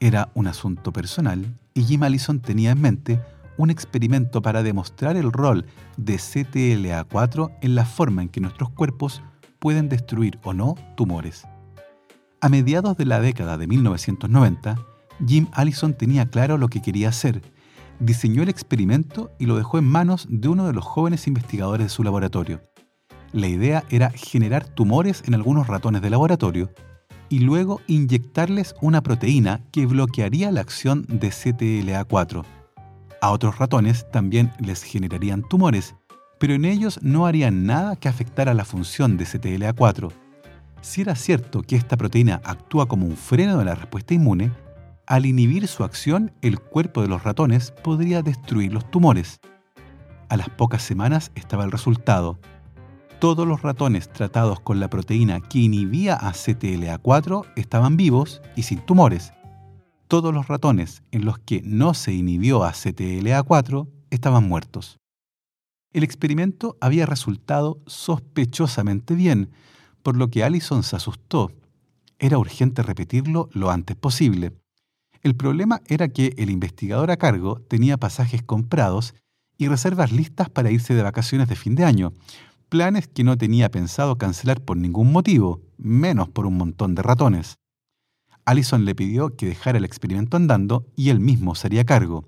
Era 0.00 0.30
un 0.34 0.46
asunto 0.46 0.92
personal 0.92 1.46
y 1.74 1.84
Jim 1.84 2.02
Allison 2.02 2.40
tenía 2.40 2.72
en 2.72 2.80
mente 2.80 3.20
un 3.56 3.70
experimento 3.70 4.42
para 4.42 4.62
demostrar 4.62 5.16
el 5.16 5.32
rol 5.32 5.66
de 5.96 6.16
CTLA4 6.16 7.52
en 7.62 7.74
la 7.74 7.84
forma 7.84 8.22
en 8.22 8.28
que 8.28 8.40
nuestros 8.40 8.70
cuerpos 8.70 9.22
pueden 9.60 9.88
destruir 9.88 10.38
o 10.42 10.52
no 10.52 10.74
tumores. 10.96 11.46
A 12.40 12.48
mediados 12.48 12.96
de 12.96 13.06
la 13.06 13.20
década 13.20 13.56
de 13.56 13.66
1990, 13.66 14.76
Jim 15.26 15.46
Allison 15.52 15.94
tenía 15.94 16.26
claro 16.26 16.58
lo 16.58 16.68
que 16.68 16.82
quería 16.82 17.10
hacer. 17.10 17.42
Diseñó 18.00 18.42
el 18.42 18.48
experimento 18.48 19.30
y 19.38 19.46
lo 19.46 19.56
dejó 19.56 19.78
en 19.78 19.84
manos 19.84 20.26
de 20.28 20.48
uno 20.48 20.66
de 20.66 20.72
los 20.72 20.84
jóvenes 20.84 21.28
investigadores 21.28 21.86
de 21.86 21.90
su 21.90 22.02
laboratorio. 22.02 22.73
La 23.34 23.48
idea 23.48 23.82
era 23.90 24.10
generar 24.10 24.64
tumores 24.64 25.24
en 25.26 25.34
algunos 25.34 25.66
ratones 25.66 26.02
de 26.02 26.08
laboratorio 26.08 26.70
y 27.28 27.40
luego 27.40 27.80
inyectarles 27.88 28.76
una 28.80 29.02
proteína 29.02 29.60
que 29.72 29.86
bloquearía 29.86 30.52
la 30.52 30.60
acción 30.60 31.04
de 31.08 31.30
CTLA4. 31.30 32.44
A 33.20 33.30
otros 33.32 33.58
ratones 33.58 34.08
también 34.12 34.52
les 34.60 34.84
generarían 34.84 35.42
tumores, 35.42 35.96
pero 36.38 36.54
en 36.54 36.64
ellos 36.64 37.00
no 37.02 37.26
harían 37.26 37.66
nada 37.66 37.96
que 37.96 38.08
afectara 38.08 38.54
la 38.54 38.64
función 38.64 39.16
de 39.16 39.24
CTLA4. 39.24 40.12
Si 40.80 41.00
era 41.00 41.16
cierto 41.16 41.62
que 41.62 41.74
esta 41.74 41.96
proteína 41.96 42.40
actúa 42.44 42.86
como 42.86 43.04
un 43.04 43.16
freno 43.16 43.58
de 43.58 43.64
la 43.64 43.74
respuesta 43.74 44.14
inmune, 44.14 44.52
al 45.08 45.26
inhibir 45.26 45.66
su 45.66 45.82
acción, 45.82 46.30
el 46.40 46.60
cuerpo 46.60 47.02
de 47.02 47.08
los 47.08 47.24
ratones 47.24 47.72
podría 47.82 48.22
destruir 48.22 48.72
los 48.72 48.88
tumores. 48.92 49.40
A 50.28 50.36
las 50.36 50.50
pocas 50.50 50.82
semanas 50.82 51.32
estaba 51.34 51.64
el 51.64 51.72
resultado. 51.72 52.38
Todos 53.24 53.48
los 53.48 53.62
ratones 53.62 54.12
tratados 54.12 54.60
con 54.60 54.80
la 54.80 54.90
proteína 54.90 55.40
que 55.40 55.60
inhibía 55.60 56.14
a 56.14 56.34
CTLA4 56.34 57.54
estaban 57.56 57.96
vivos 57.96 58.42
y 58.54 58.64
sin 58.64 58.80
tumores. 58.80 59.32
Todos 60.08 60.34
los 60.34 60.46
ratones 60.46 61.02
en 61.10 61.24
los 61.24 61.38
que 61.38 61.62
no 61.64 61.94
se 61.94 62.12
inhibió 62.12 62.64
a 62.64 62.72
CTLA4 62.72 63.88
estaban 64.10 64.46
muertos. 64.46 64.98
El 65.94 66.02
experimento 66.02 66.76
había 66.82 67.06
resultado 67.06 67.80
sospechosamente 67.86 69.14
bien, 69.14 69.52
por 70.02 70.18
lo 70.18 70.28
que 70.28 70.44
Allison 70.44 70.82
se 70.82 70.96
asustó. 70.96 71.50
Era 72.18 72.36
urgente 72.36 72.82
repetirlo 72.82 73.48
lo 73.54 73.70
antes 73.70 73.96
posible. 73.96 74.52
El 75.22 75.34
problema 75.34 75.80
era 75.86 76.08
que 76.08 76.34
el 76.36 76.50
investigador 76.50 77.10
a 77.10 77.16
cargo 77.16 77.58
tenía 77.68 77.96
pasajes 77.96 78.42
comprados 78.42 79.14
y 79.56 79.68
reservas 79.68 80.12
listas 80.12 80.50
para 80.50 80.70
irse 80.70 80.94
de 80.94 81.02
vacaciones 81.02 81.48
de 81.48 81.56
fin 81.56 81.74
de 81.74 81.84
año, 81.84 82.12
planes 82.74 83.06
que 83.06 83.22
no 83.22 83.38
tenía 83.38 83.70
pensado 83.70 84.18
cancelar 84.18 84.60
por 84.60 84.76
ningún 84.76 85.12
motivo, 85.12 85.62
menos 85.78 86.28
por 86.28 86.44
un 86.44 86.56
montón 86.56 86.96
de 86.96 87.02
ratones. 87.02 87.54
Allison 88.44 88.84
le 88.84 88.96
pidió 88.96 89.36
que 89.36 89.46
dejara 89.46 89.78
el 89.78 89.84
experimento 89.84 90.36
andando 90.36 90.84
y 90.96 91.10
él 91.10 91.20
mismo 91.20 91.54
sería 91.54 91.84
cargo. 91.84 92.24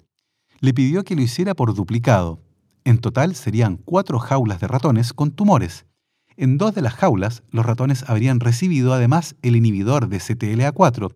Le 0.61 0.73
pidió 0.73 1.03
que 1.03 1.17
lo 1.17 1.23
hiciera 1.23 1.57
por 1.57 1.75
duplicado. 1.75 2.45
En 2.85 2.99
total 2.99 3.35
serían 3.35 3.77
cuatro 3.77 4.21
jaulas 4.21 4.61
de 4.61 4.69
ratones 4.69 5.13
con 5.13 5.33
tumores. 5.33 5.85
En 6.37 6.59
dos 6.59 6.77
de 6.77 6.83
las 6.83 6.95
jaulas, 6.95 7.43
los 7.51 7.67
ratones 7.67 8.09
habrían 8.09 8.39
recibido 8.39 8.95
además 8.95 9.35
el 9.43 9.57
inhibidor 9.57 10.09
de 10.09 10.19
CTLA4, 10.19 11.13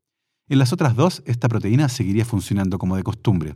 en 0.48 0.58
las 0.58 0.72
otras 0.72 0.96
dos, 0.96 1.22
esta 1.26 1.48
proteína 1.48 1.88
seguiría 1.88 2.24
funcionando 2.24 2.78
como 2.78 2.96
de 2.96 3.04
costumbre. 3.04 3.54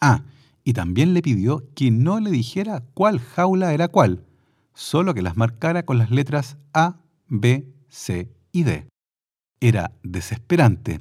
Ah, 0.00 0.22
y 0.64 0.72
también 0.72 1.12
le 1.12 1.20
pidió 1.20 1.68
que 1.74 1.90
no 1.90 2.20
le 2.20 2.30
dijera 2.30 2.82
cuál 2.94 3.20
jaula 3.20 3.74
era 3.74 3.88
cuál, 3.88 4.24
solo 4.74 5.14
que 5.14 5.22
las 5.22 5.36
marcara 5.36 5.84
con 5.84 5.98
las 5.98 6.10
letras 6.10 6.58
A, 6.72 7.00
B, 7.28 7.72
C 7.88 8.30
y 8.52 8.64
D. 8.64 8.86
Era 9.60 9.92
desesperante. 10.02 11.00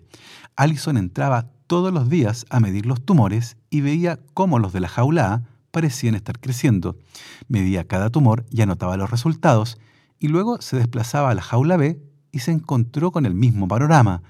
Allison 0.56 0.98
entraba 0.98 1.52
todos 1.68 1.92
los 1.92 2.10
días 2.10 2.46
a 2.50 2.60
medir 2.60 2.86
los 2.86 3.04
tumores 3.04 3.58
y 3.70 3.82
veía 3.82 4.20
cómo 4.34 4.60
los 4.60 4.74
de 4.74 4.80
la 4.80 4.88
jaula 4.88 5.34
A 5.34 5.44
parecían 5.72 6.16
estar 6.16 6.40
creciendo. 6.40 6.98
Medía 7.48 7.88
cada 7.88 8.10
tumor 8.10 8.46
y 8.52 8.62
anotaba 8.62 8.96
los 8.96 9.10
resultados, 9.10 9.80
y 10.20 10.28
luego 10.28 10.62
se 10.62 10.78
desplazaba 10.78 11.32
a 11.32 11.34
la 11.34 11.42
jaula 11.42 11.76
B 11.76 12.00
y 12.32 12.40
se 12.40 12.52
encontró 12.52 13.12
con 13.12 13.26
el 13.26 13.34
mismo 13.34 13.68
panorama 13.68 14.22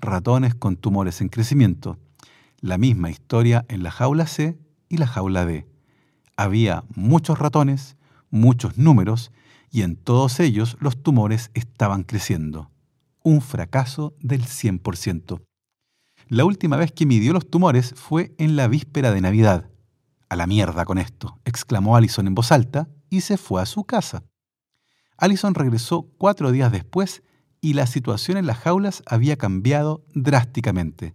ratones 0.00 0.54
con 0.54 0.76
tumores 0.76 1.20
en 1.20 1.28
crecimiento. 1.28 1.98
La 2.60 2.78
misma 2.78 3.10
historia 3.10 3.64
en 3.68 3.82
la 3.82 3.90
jaula 3.90 4.26
C 4.26 4.58
y 4.88 4.96
la 4.96 5.06
jaula 5.06 5.44
D. 5.44 5.66
Había 6.36 6.84
muchos 6.94 7.38
ratones, 7.38 7.96
muchos 8.30 8.78
números, 8.78 9.32
y 9.70 9.82
en 9.82 9.96
todos 9.96 10.40
ellos 10.40 10.76
los 10.80 11.02
tumores 11.02 11.50
estaban 11.54 12.02
creciendo. 12.02 12.70
Un 13.22 13.40
fracaso 13.40 14.14
del 14.20 14.44
100%. 14.44 15.42
La 16.28 16.44
última 16.44 16.76
vez 16.76 16.92
que 16.92 17.06
midió 17.06 17.32
los 17.32 17.48
tumores 17.48 17.94
fue 17.96 18.34
en 18.38 18.56
la 18.56 18.68
víspera 18.68 19.12
de 19.12 19.20
Navidad. 19.20 19.70
A 20.28 20.36
la 20.36 20.46
mierda 20.46 20.84
con 20.84 20.98
esto, 20.98 21.38
exclamó 21.44 21.96
Allison 21.96 22.26
en 22.26 22.34
voz 22.34 22.52
alta 22.52 22.88
y 23.08 23.22
se 23.22 23.38
fue 23.38 23.62
a 23.62 23.66
su 23.66 23.84
casa. 23.84 24.24
Allison 25.16 25.54
regresó 25.54 26.08
cuatro 26.18 26.52
días 26.52 26.70
después 26.70 27.22
y 27.60 27.72
la 27.74 27.86
situación 27.86 28.36
en 28.36 28.46
las 28.46 28.58
jaulas 28.58 29.02
había 29.06 29.36
cambiado 29.36 30.04
drásticamente. 30.14 31.14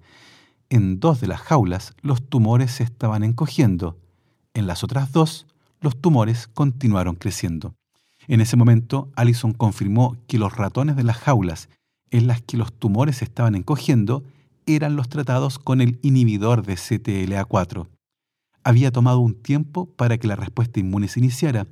En 0.70 1.00
dos 1.00 1.22
de 1.22 1.28
las 1.28 1.42
jaulas 1.42 1.94
los 2.02 2.28
tumores 2.28 2.72
se 2.72 2.84
estaban 2.84 3.24
encogiendo, 3.24 4.00
en 4.54 4.68
las 4.68 4.84
otras 4.84 5.12
dos 5.12 5.48
los 5.84 6.00
tumores 6.00 6.48
continuaron 6.48 7.16
creciendo. 7.16 7.76
En 8.28 8.40
ese 8.40 8.56
momento, 8.56 9.12
Allison 9.16 9.52
confirmó 9.52 10.16
que 10.28 10.40
los 10.40 10.56
ratones 10.56 10.96
de 10.96 11.04
las 11.04 11.18
jaulas 11.18 11.68
en 12.10 12.26
las 12.26 12.42
que 12.42 12.56
los 12.56 12.72
tumores 12.72 13.22
estaban 13.22 13.54
encogiendo 13.54 14.24
eran 14.66 14.96
los 14.96 15.10
tratados 15.10 15.60
con 15.60 15.82
el 15.82 16.00
inhibidor 16.02 16.66
de 16.66 16.76
CTLA4. 16.76 17.88
Había 18.64 18.92
tomado 18.92 19.20
un 19.20 19.36
tiempo 19.36 19.88
para 19.88 20.18
que 20.18 20.28
la 20.28 20.38
respuesta 20.38 20.80
inmune 20.80 21.10
se 21.10 21.20
iniciara, 21.20 21.68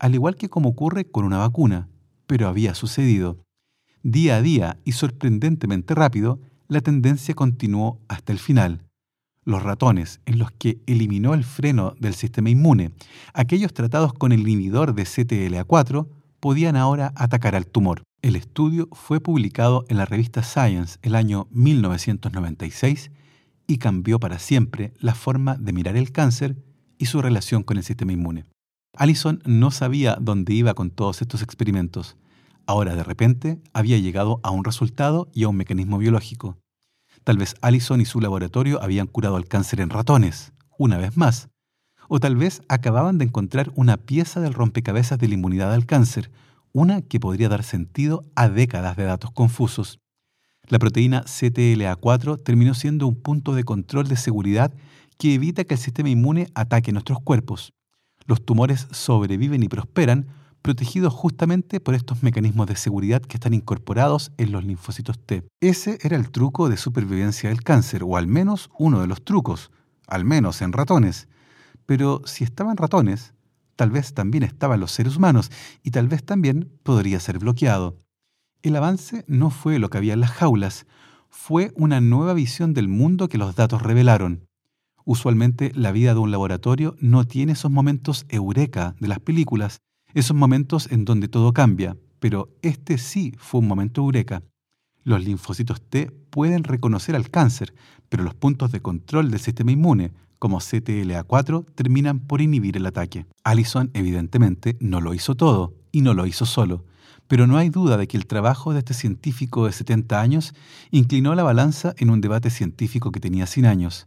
al 0.00 0.14
igual 0.14 0.34
que 0.34 0.48
como 0.48 0.70
ocurre 0.70 1.04
con 1.04 1.24
una 1.24 1.38
vacuna, 1.38 1.88
pero 2.26 2.48
había 2.48 2.74
sucedido. 2.74 3.38
Día 4.02 4.36
a 4.36 4.42
día 4.42 4.80
y 4.84 4.92
sorprendentemente 4.92 5.94
rápido, 5.94 6.40
la 6.66 6.80
tendencia 6.80 7.36
continuó 7.36 8.00
hasta 8.08 8.32
el 8.32 8.40
final. 8.40 8.82
Los 9.44 9.62
ratones, 9.62 10.20
en 10.26 10.38
los 10.38 10.50
que 10.52 10.78
eliminó 10.86 11.34
el 11.34 11.44
freno 11.44 11.94
del 11.98 12.14
sistema 12.14 12.50
inmune, 12.50 12.92
aquellos 13.34 13.74
tratados 13.74 14.12
con 14.12 14.32
el 14.32 14.40
inhibidor 14.40 14.94
de 14.94 15.04
CTLA4, 15.04 16.06
podían 16.40 16.76
ahora 16.76 17.12
atacar 17.16 17.54
al 17.54 17.66
tumor. 17.66 18.02
El 18.22 18.36
estudio 18.36 18.88
fue 18.92 19.20
publicado 19.20 19.84
en 19.88 19.96
la 19.96 20.04
revista 20.04 20.42
Science 20.42 20.98
el 21.02 21.14
año 21.14 21.48
1996 21.50 23.10
y 23.66 23.78
cambió 23.78 24.20
para 24.20 24.38
siempre 24.38 24.92
la 24.98 25.14
forma 25.14 25.56
de 25.56 25.72
mirar 25.72 25.96
el 25.96 26.12
cáncer 26.12 26.56
y 26.98 27.06
su 27.06 27.20
relación 27.20 27.62
con 27.62 27.76
el 27.76 27.84
sistema 27.84 28.12
inmune. 28.12 28.44
Allison 28.96 29.42
no 29.44 29.70
sabía 29.70 30.16
dónde 30.20 30.52
iba 30.54 30.74
con 30.74 30.90
todos 30.90 31.22
estos 31.22 31.42
experimentos, 31.42 32.16
Ahora 32.66 32.94
de 32.94 33.02
repente 33.02 33.60
había 33.72 33.98
llegado 33.98 34.40
a 34.42 34.50
un 34.50 34.64
resultado 34.64 35.28
y 35.34 35.44
a 35.44 35.48
un 35.48 35.56
mecanismo 35.56 35.98
biológico. 35.98 36.56
Tal 37.24 37.38
vez 37.38 37.54
Allison 37.60 38.00
y 38.00 38.04
su 38.04 38.20
laboratorio 38.20 38.82
habían 38.82 39.06
curado 39.06 39.36
el 39.36 39.46
cáncer 39.46 39.80
en 39.80 39.90
ratones, 39.90 40.52
una 40.76 40.98
vez 40.98 41.16
más. 41.16 41.48
O 42.08 42.18
tal 42.18 42.36
vez 42.36 42.62
acababan 42.68 43.18
de 43.18 43.24
encontrar 43.24 43.70
una 43.76 43.96
pieza 43.96 44.40
del 44.40 44.54
rompecabezas 44.54 45.18
de 45.18 45.28
la 45.28 45.34
inmunidad 45.34 45.72
al 45.72 45.86
cáncer, 45.86 46.30
una 46.72 47.02
que 47.02 47.20
podría 47.20 47.48
dar 47.48 47.62
sentido 47.62 48.24
a 48.34 48.48
décadas 48.48 48.96
de 48.96 49.04
datos 49.04 49.30
confusos. 49.30 50.00
La 50.68 50.78
proteína 50.78 51.24
CTLA4 51.24 52.42
terminó 52.42 52.74
siendo 52.74 53.06
un 53.06 53.20
punto 53.20 53.54
de 53.54 53.64
control 53.64 54.08
de 54.08 54.16
seguridad 54.16 54.74
que 55.18 55.34
evita 55.34 55.64
que 55.64 55.74
el 55.74 55.80
sistema 55.80 56.08
inmune 56.08 56.48
ataque 56.54 56.92
nuestros 56.92 57.20
cuerpos. 57.20 57.72
Los 58.26 58.44
tumores 58.44 58.88
sobreviven 58.90 59.62
y 59.62 59.68
prosperan 59.68 60.26
protegidos 60.62 61.12
justamente 61.12 61.80
por 61.80 61.94
estos 61.94 62.22
mecanismos 62.22 62.68
de 62.68 62.76
seguridad 62.76 63.20
que 63.20 63.36
están 63.36 63.52
incorporados 63.52 64.32
en 64.38 64.52
los 64.52 64.64
linfocitos 64.64 65.18
T. 65.18 65.42
Ese 65.60 65.98
era 66.02 66.16
el 66.16 66.30
truco 66.30 66.68
de 66.68 66.76
supervivencia 66.76 67.50
del 67.50 67.62
cáncer, 67.62 68.02
o 68.04 68.16
al 68.16 68.28
menos 68.28 68.70
uno 68.78 69.00
de 69.00 69.08
los 69.08 69.24
trucos, 69.24 69.70
al 70.06 70.24
menos 70.24 70.62
en 70.62 70.72
ratones. 70.72 71.28
Pero 71.84 72.22
si 72.24 72.44
estaban 72.44 72.76
ratones, 72.76 73.34
tal 73.76 73.90
vez 73.90 74.14
también 74.14 74.44
estaban 74.44 74.80
los 74.80 74.92
seres 74.92 75.16
humanos 75.16 75.50
y 75.82 75.90
tal 75.90 76.08
vez 76.08 76.24
también 76.24 76.70
podría 76.82 77.18
ser 77.20 77.38
bloqueado. 77.38 77.98
El 78.62 78.76
avance 78.76 79.24
no 79.26 79.50
fue 79.50 79.80
lo 79.80 79.90
que 79.90 79.98
había 79.98 80.14
en 80.14 80.20
las 80.20 80.30
jaulas, 80.30 80.86
fue 81.28 81.72
una 81.74 82.00
nueva 82.00 82.34
visión 82.34 82.74
del 82.74 82.88
mundo 82.88 83.28
que 83.28 83.38
los 83.38 83.56
datos 83.56 83.82
revelaron. 83.82 84.46
Usualmente 85.04 85.72
la 85.74 85.90
vida 85.90 86.14
de 86.14 86.20
un 86.20 86.30
laboratorio 86.30 86.94
no 87.00 87.24
tiene 87.24 87.52
esos 87.52 87.70
momentos 87.70 88.24
eureka 88.28 88.94
de 89.00 89.08
las 89.08 89.18
películas, 89.18 89.80
esos 90.14 90.36
momentos 90.36 90.90
en 90.90 91.04
donde 91.04 91.28
todo 91.28 91.52
cambia, 91.52 91.96
pero 92.18 92.48
este 92.62 92.98
sí 92.98 93.34
fue 93.38 93.60
un 93.60 93.68
momento 93.68 94.02
eureka. 94.02 94.42
Los 95.04 95.24
linfocitos 95.24 95.82
T 95.82 96.10
pueden 96.30 96.64
reconocer 96.64 97.16
al 97.16 97.30
cáncer, 97.30 97.74
pero 98.08 98.22
los 98.22 98.34
puntos 98.34 98.70
de 98.70 98.80
control 98.80 99.30
del 99.30 99.40
sistema 99.40 99.72
inmune, 99.72 100.12
como 100.38 100.60
CTLA4, 100.60 101.66
terminan 101.74 102.20
por 102.20 102.40
inhibir 102.40 102.76
el 102.76 102.86
ataque. 102.86 103.26
Allison 103.42 103.90
evidentemente 103.94 104.76
no 104.80 105.00
lo 105.00 105.14
hizo 105.14 105.34
todo 105.34 105.74
y 105.90 106.02
no 106.02 106.14
lo 106.14 106.26
hizo 106.26 106.46
solo, 106.46 106.84
pero 107.26 107.46
no 107.46 107.56
hay 107.56 107.70
duda 107.70 107.96
de 107.96 108.06
que 108.06 108.16
el 108.16 108.26
trabajo 108.26 108.72
de 108.72 108.80
este 108.80 108.94
científico 108.94 109.66
de 109.66 109.72
70 109.72 110.20
años 110.20 110.54
inclinó 110.90 111.34
la 111.34 111.42
balanza 111.42 111.94
en 111.96 112.10
un 112.10 112.20
debate 112.20 112.50
científico 112.50 113.10
que 113.10 113.20
tenía 113.20 113.46
100 113.46 113.66
años. 113.66 114.06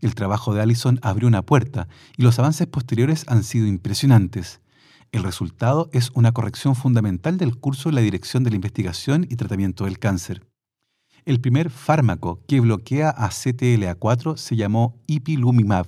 El 0.00 0.14
trabajo 0.14 0.54
de 0.54 0.62
Allison 0.62 0.98
abrió 1.02 1.28
una 1.28 1.42
puerta 1.42 1.88
y 2.16 2.22
los 2.22 2.38
avances 2.38 2.66
posteriores 2.66 3.24
han 3.28 3.44
sido 3.44 3.66
impresionantes. 3.66 4.60
El 5.12 5.22
resultado 5.22 5.88
es 5.92 6.10
una 6.14 6.32
corrección 6.32 6.74
fundamental 6.74 7.38
del 7.38 7.56
curso 7.56 7.88
en 7.88 7.94
la 7.94 8.00
dirección 8.00 8.44
de 8.44 8.50
la 8.50 8.56
investigación 8.56 9.26
y 9.28 9.36
tratamiento 9.36 9.84
del 9.84 9.98
cáncer. 9.98 10.46
El 11.24 11.40
primer 11.40 11.70
fármaco 11.70 12.40
que 12.46 12.60
bloquea 12.60 13.10
a 13.10 13.30
CTLA4 13.30 14.36
se 14.36 14.56
llamó 14.56 15.02
Ipilimumab 15.06 15.86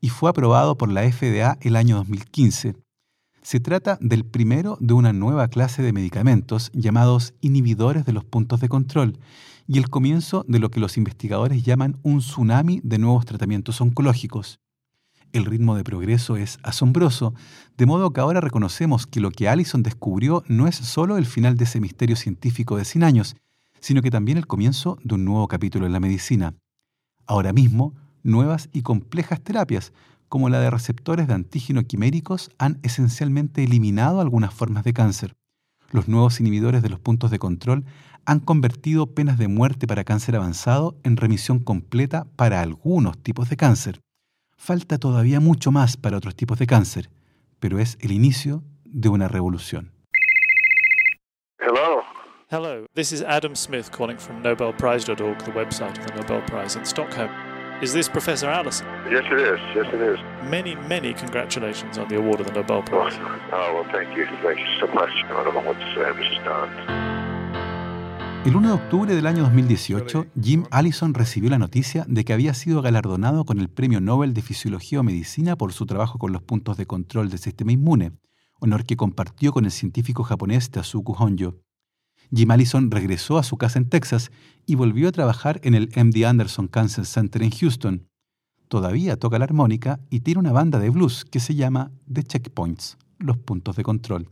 y 0.00 0.10
fue 0.10 0.28
aprobado 0.28 0.76
por 0.76 0.92
la 0.92 1.10
FDA 1.10 1.56
el 1.62 1.76
año 1.76 1.96
2015. 1.96 2.76
Se 3.42 3.60
trata 3.60 3.98
del 4.00 4.24
primero 4.24 4.76
de 4.80 4.94
una 4.94 5.12
nueva 5.12 5.48
clase 5.48 5.82
de 5.82 5.92
medicamentos 5.92 6.70
llamados 6.74 7.34
inhibidores 7.40 8.04
de 8.04 8.12
los 8.12 8.24
puntos 8.24 8.60
de 8.60 8.68
control 8.68 9.18
y 9.66 9.78
el 9.78 9.88
comienzo 9.88 10.44
de 10.48 10.58
lo 10.58 10.70
que 10.70 10.80
los 10.80 10.96
investigadores 10.96 11.62
llaman 11.62 11.98
un 12.02 12.18
tsunami 12.18 12.80
de 12.82 12.98
nuevos 12.98 13.24
tratamientos 13.24 13.80
oncológicos. 13.80 14.60
El 15.34 15.46
ritmo 15.46 15.74
de 15.74 15.82
progreso 15.82 16.36
es 16.36 16.60
asombroso, 16.62 17.34
de 17.76 17.86
modo 17.86 18.12
que 18.12 18.20
ahora 18.20 18.40
reconocemos 18.40 19.08
que 19.08 19.18
lo 19.18 19.32
que 19.32 19.48
Allison 19.48 19.82
descubrió 19.82 20.44
no 20.46 20.68
es 20.68 20.76
solo 20.76 21.16
el 21.16 21.26
final 21.26 21.56
de 21.56 21.64
ese 21.64 21.80
misterio 21.80 22.14
científico 22.14 22.76
de 22.76 22.84
100 22.84 23.02
años, 23.02 23.36
sino 23.80 24.00
que 24.00 24.12
también 24.12 24.38
el 24.38 24.46
comienzo 24.46 24.96
de 25.02 25.16
un 25.16 25.24
nuevo 25.24 25.48
capítulo 25.48 25.86
en 25.86 25.92
la 25.92 25.98
medicina. 25.98 26.54
Ahora 27.26 27.52
mismo, 27.52 27.94
nuevas 28.22 28.68
y 28.72 28.82
complejas 28.82 29.40
terapias, 29.40 29.92
como 30.28 30.48
la 30.50 30.60
de 30.60 30.70
receptores 30.70 31.26
de 31.26 31.34
antígeno 31.34 31.82
quiméricos, 31.82 32.52
han 32.58 32.78
esencialmente 32.84 33.64
eliminado 33.64 34.20
algunas 34.20 34.54
formas 34.54 34.84
de 34.84 34.92
cáncer. 34.92 35.34
Los 35.90 36.06
nuevos 36.06 36.38
inhibidores 36.38 36.80
de 36.80 36.90
los 36.90 37.00
puntos 37.00 37.32
de 37.32 37.40
control 37.40 37.84
han 38.24 38.38
convertido 38.38 39.08
penas 39.08 39.36
de 39.38 39.48
muerte 39.48 39.88
para 39.88 40.04
cáncer 40.04 40.36
avanzado 40.36 40.96
en 41.02 41.16
remisión 41.16 41.58
completa 41.58 42.24
para 42.36 42.60
algunos 42.60 43.18
tipos 43.18 43.48
de 43.48 43.56
cáncer. 43.56 44.03
Falta 44.56 44.98
todavía 44.98 45.40
mucho 45.40 45.70
más 45.70 45.96
para 45.96 46.16
otros 46.16 46.34
tipos 46.34 46.58
de 46.58 46.66
cáncer, 46.66 47.10
pero 47.60 47.78
es 47.78 47.98
el 48.00 48.12
inicio 48.12 48.62
de 48.84 49.08
una 49.08 49.28
revolución. 49.28 49.92
Hello. 51.58 52.02
Hello, 52.50 52.86
this 52.94 53.12
is 53.12 53.22
Adam 53.22 53.54
Smith 53.54 53.90
calling 53.90 54.18
from 54.18 54.42
NobelPrize.org, 54.42 55.38
the 55.44 55.52
website 55.52 55.98
of 55.98 56.06
the 56.06 56.14
Nobel 56.14 56.42
Prize 56.46 56.76
in 56.76 56.84
Stockholm. 56.84 57.30
Is 57.82 57.92
this 57.92 58.08
Professor 58.08 58.48
Allison? 58.48 58.86
Yes, 59.10 59.24
it 59.30 59.40
is. 59.40 59.58
Yes, 59.74 59.86
it 59.92 60.00
is. 60.00 60.18
Many, 60.48 60.76
many 60.88 61.12
congratulations 61.12 61.98
on 61.98 62.08
the 62.08 62.16
award 62.16 62.40
of 62.40 62.46
the 62.46 62.52
Nobel 62.52 62.82
Prize. 62.82 63.14
Oh, 63.52 63.74
well, 63.74 63.86
thank 63.92 64.16
you. 64.16 64.26
Thank 64.42 64.60
you 64.60 64.66
so 64.80 64.86
much. 64.94 65.10
I 65.24 65.42
don't 65.42 65.54
know 65.54 65.60
what 65.60 65.78
to 65.78 65.94
say. 65.94 66.04
I'm 66.04 66.16
just 66.16 66.40
stunned. 66.40 67.13
El 68.44 68.56
1 68.56 68.68
de 68.68 68.74
octubre 68.74 69.14
del 69.14 69.26
año 69.26 69.42
2018, 69.44 70.26
Jim 70.38 70.64
Allison 70.70 71.14
recibió 71.14 71.48
la 71.48 71.58
noticia 71.58 72.04
de 72.06 72.26
que 72.26 72.34
había 72.34 72.52
sido 72.52 72.82
galardonado 72.82 73.46
con 73.46 73.58
el 73.58 73.70
Premio 73.70 74.02
Nobel 74.02 74.34
de 74.34 74.42
Fisiología 74.42 75.00
o 75.00 75.02
Medicina 75.02 75.56
por 75.56 75.72
su 75.72 75.86
trabajo 75.86 76.18
con 76.18 76.30
los 76.30 76.42
puntos 76.42 76.76
de 76.76 76.84
control 76.84 77.30
del 77.30 77.38
sistema 77.38 77.72
inmune, 77.72 78.12
honor 78.60 78.84
que 78.84 78.98
compartió 78.98 79.50
con 79.50 79.64
el 79.64 79.70
científico 79.70 80.24
japonés 80.24 80.70
Tasuku 80.70 81.14
Honjo. 81.18 81.54
Jim 82.36 82.50
Allison 82.50 82.90
regresó 82.90 83.38
a 83.38 83.44
su 83.44 83.56
casa 83.56 83.78
en 83.78 83.88
Texas 83.88 84.30
y 84.66 84.74
volvió 84.74 85.08
a 85.08 85.12
trabajar 85.12 85.58
en 85.62 85.74
el 85.74 85.88
MD 85.96 86.26
Anderson 86.26 86.68
Cancer 86.68 87.06
Center 87.06 87.42
en 87.42 87.50
Houston. 87.50 88.08
Todavía 88.68 89.16
toca 89.16 89.38
la 89.38 89.46
armónica 89.46 90.00
y 90.10 90.20
tiene 90.20 90.40
una 90.40 90.52
banda 90.52 90.78
de 90.78 90.90
blues 90.90 91.24
que 91.24 91.40
se 91.40 91.54
llama 91.54 91.92
The 92.12 92.24
Checkpoints, 92.24 92.98
los 93.18 93.38
puntos 93.38 93.76
de 93.76 93.84
control. 93.84 94.28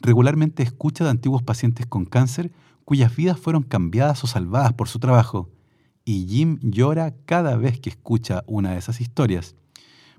Regularmente 0.00 0.62
escucha 0.62 1.04
de 1.04 1.10
antiguos 1.10 1.42
pacientes 1.42 1.86
con 1.86 2.04
cáncer 2.04 2.52
cuyas 2.84 3.14
vidas 3.14 3.38
fueron 3.38 3.62
cambiadas 3.62 4.24
o 4.24 4.26
salvadas 4.26 4.72
por 4.72 4.88
su 4.88 4.98
trabajo, 4.98 5.50
y 6.04 6.26
Jim 6.26 6.58
llora 6.62 7.14
cada 7.26 7.56
vez 7.56 7.78
que 7.80 7.90
escucha 7.90 8.42
una 8.46 8.72
de 8.72 8.78
esas 8.78 9.00
historias. 9.00 9.54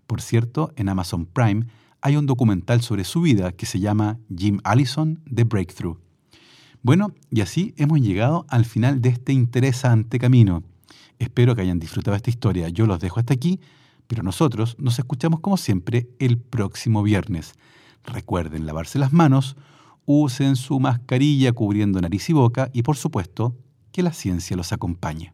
Por 0.06 0.22
cierto, 0.22 0.72
en 0.76 0.90
Amazon 0.90 1.26
Prime 1.26 1.66
hay 2.02 2.16
un 2.16 2.28
documental 2.28 2.82
sobre 2.82 3.04
su 3.04 3.22
vida 3.22 3.52
que 3.52 3.66
se 3.66 3.80
llama 3.80 4.20
Jim 4.36 4.60
Allison 4.64 5.20
The 5.34 5.46
Breakthrough. 5.46 5.98
Bueno, 6.82 7.14
y 7.32 7.42
así 7.42 7.74
hemos 7.78 8.00
llegado 8.00 8.46
al 8.50 8.66
final 8.66 9.02
de 9.02 9.10
este 9.10 9.34
interesante 9.34 10.20
camino. 10.20 10.64
Espero 11.18 11.56
que 11.56 11.62
hayan 11.62 11.80
disfrutado 11.80 12.16
esta 12.16 12.30
historia. 12.30 12.70
Yo 12.70 12.86
los 12.86 13.00
dejo 13.00 13.20
hasta 13.20 13.34
aquí, 13.34 13.60
pero 14.08 14.24
nosotros 14.24 14.76
nos 14.80 14.98
escuchamos 14.98 15.42
como 15.42 15.58
siempre 15.58 16.10
el 16.20 16.38
próximo 16.38 17.04
viernes. 17.04 17.54
Recuerden 18.04 18.66
lavarse 18.66 19.00
las 19.00 19.14
manos, 19.14 19.56
usen 20.06 20.56
su 20.56 20.80
mascarilla 20.80 21.52
cubriendo 21.52 22.02
nariz 22.02 22.30
y 22.30 22.34
boca 22.34 22.70
y 22.74 22.84
por 22.84 22.98
supuesto 22.98 23.56
que 23.92 24.04
la 24.04 24.14
ciencia 24.14 24.58
los 24.58 24.74
acompañe. 24.74 25.34